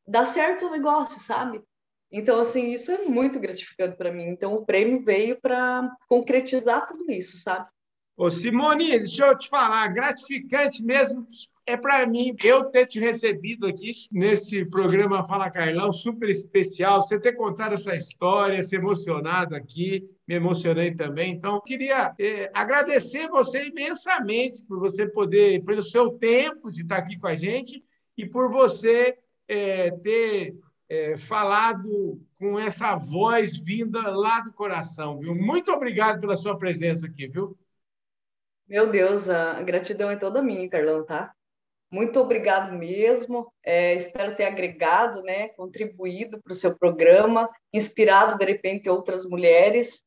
dar 0.08 0.26
certo 0.26 0.66
o 0.66 0.72
negócio, 0.72 1.22
sabe? 1.22 1.62
Então, 2.12 2.40
assim, 2.40 2.74
isso 2.74 2.92
é 2.92 3.04
muito 3.04 3.40
gratificante 3.40 3.96
para 3.96 4.12
mim. 4.12 4.30
Então, 4.30 4.56
o 4.56 4.66
prêmio 4.66 5.00
veio 5.00 5.40
para 5.40 5.96
concretizar 6.10 6.88
tudo 6.88 7.12
isso, 7.12 7.38
sabe? 7.38 7.70
Ô, 8.18 8.30
Simone, 8.30 8.98
deixa 9.00 9.26
eu 9.26 9.38
te 9.38 9.50
falar, 9.50 9.88
gratificante 9.90 10.82
mesmo 10.82 11.28
é 11.68 11.76
para 11.76 12.06
mim 12.06 12.36
eu 12.44 12.66
ter 12.66 12.86
te 12.86 13.00
recebido 13.00 13.66
aqui 13.66 13.92
nesse 14.12 14.64
programa 14.66 15.28
Fala 15.28 15.50
Carlão, 15.50 15.92
super 15.92 16.30
especial, 16.30 17.02
você 17.02 17.20
ter 17.20 17.34
contado 17.34 17.74
essa 17.74 17.96
história, 17.96 18.62
se 18.62 18.76
emocionado 18.76 19.56
aqui, 19.56 20.08
me 20.28 20.36
emocionei 20.36 20.94
também. 20.94 21.34
Então, 21.34 21.60
queria 21.60 22.14
é, 22.20 22.52
agradecer 22.54 23.28
você 23.28 23.68
imensamente 23.68 24.64
por 24.64 24.80
você 24.80 25.08
poder, 25.08 25.64
pelo 25.66 25.82
seu 25.82 26.12
tempo 26.12 26.72
de 26.72 26.84
estar 26.84 26.98
aqui 26.98 27.18
com 27.18 27.28
a 27.28 27.36
gente 27.36 27.84
e 28.16 28.26
por 28.26 28.50
você 28.50 29.18
é, 29.48 29.90
ter 29.92 30.56
é, 30.88 31.18
falado 31.18 32.22
com 32.38 32.60
essa 32.60 32.96
voz 32.96 33.58
vinda 33.58 34.16
lá 34.16 34.40
do 34.40 34.54
coração, 34.54 35.18
viu? 35.18 35.34
Muito 35.34 35.72
obrigado 35.72 36.22
pela 36.22 36.38
sua 36.38 36.56
presença 36.58 37.08
aqui, 37.08 37.28
viu? 37.28 37.58
Meu 38.68 38.90
Deus, 38.90 39.30
a 39.30 39.62
gratidão 39.62 40.10
é 40.10 40.16
toda 40.16 40.42
minha, 40.42 40.70
Carlão, 40.70 41.06
tá? 41.06 41.32
Muito 41.92 42.20
obrigado 42.20 42.74
mesmo. 42.74 43.52
É, 43.64 43.96
espero 43.96 44.36
ter 44.36 44.46
agregado, 44.46 45.22
né, 45.22 45.50
contribuído 45.50 46.42
para 46.42 46.52
o 46.52 46.56
seu 46.56 46.78
programa, 46.78 47.50
inspirado 47.72 48.38
de 48.38 48.46
repente 48.46 48.90
outras 48.90 49.26
mulheres. 49.26 50.04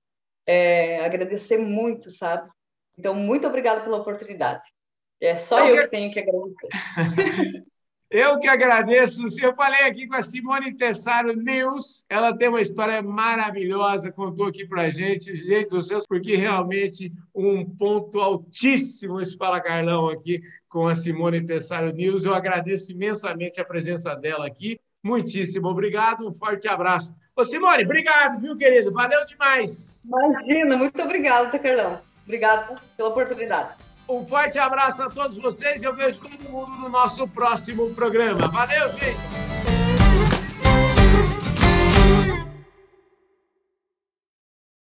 É, 0.46 1.04
agradecer 1.04 1.58
muito, 1.58 2.10
sabe? 2.10 2.50
Então, 2.98 3.14
muito 3.14 3.46
obrigado 3.46 3.84
pela 3.84 3.98
oportunidade. 3.98 4.62
É 5.20 5.38
só 5.38 5.66
eu, 5.66 5.76
eu 5.76 5.82
que 5.84 5.90
tenho 5.90 6.12
que 6.12 6.20
agradecer. 6.20 6.68
Eu 8.10 8.38
que 8.38 8.48
agradeço. 8.48 9.22
Eu 9.38 9.54
falei 9.54 9.80
aqui 9.80 10.06
com 10.06 10.14
a 10.14 10.22
Simone 10.22 10.74
Tessaro 10.74 11.34
News. 11.34 12.06
Ela 12.08 12.34
tem 12.34 12.48
uma 12.48 12.60
história 12.60 13.02
maravilhosa, 13.02 14.10
contou 14.10 14.46
aqui 14.46 14.66
para 14.66 14.88
gente, 14.88 15.36
gente 15.36 15.68
do 15.68 15.82
céu, 15.82 15.98
porque 16.08 16.34
realmente 16.34 17.12
um 17.34 17.64
ponto 17.66 18.18
altíssimo 18.18 19.20
esse 19.20 19.36
Fala 19.36 19.60
Carlão 19.60 20.08
aqui 20.08 20.40
com 20.70 20.86
a 20.86 20.94
Simone 20.94 21.44
Tessaro 21.44 21.92
News. 21.92 22.24
Eu 22.24 22.34
agradeço 22.34 22.92
imensamente 22.92 23.60
a 23.60 23.64
presença 23.64 24.14
dela 24.14 24.46
aqui. 24.46 24.80
Muitíssimo 25.02 25.68
obrigado. 25.68 26.26
Um 26.26 26.32
forte 26.32 26.66
abraço. 26.66 27.14
Ô, 27.36 27.44
Simone, 27.44 27.84
obrigado, 27.84 28.40
viu, 28.40 28.56
querido? 28.56 28.90
Valeu 28.90 29.22
demais. 29.26 30.02
Imagina, 30.04 30.78
muito 30.78 31.00
obrigada, 31.02 31.50
tá, 31.50 31.58
Carlão. 31.58 32.00
Obrigado 32.24 32.80
pela 32.96 33.10
oportunidade. 33.10 33.87
Um 34.08 34.26
forte 34.26 34.58
abraço 34.58 35.02
a 35.02 35.10
todos 35.10 35.36
vocês. 35.36 35.82
Eu 35.82 35.94
vejo 35.94 36.20
todo 36.20 36.48
mundo 36.48 36.70
no 36.76 36.88
nosso 36.88 37.28
próximo 37.28 37.94
programa. 37.94 38.48
Valeu, 38.48 38.90
gente! 38.92 39.77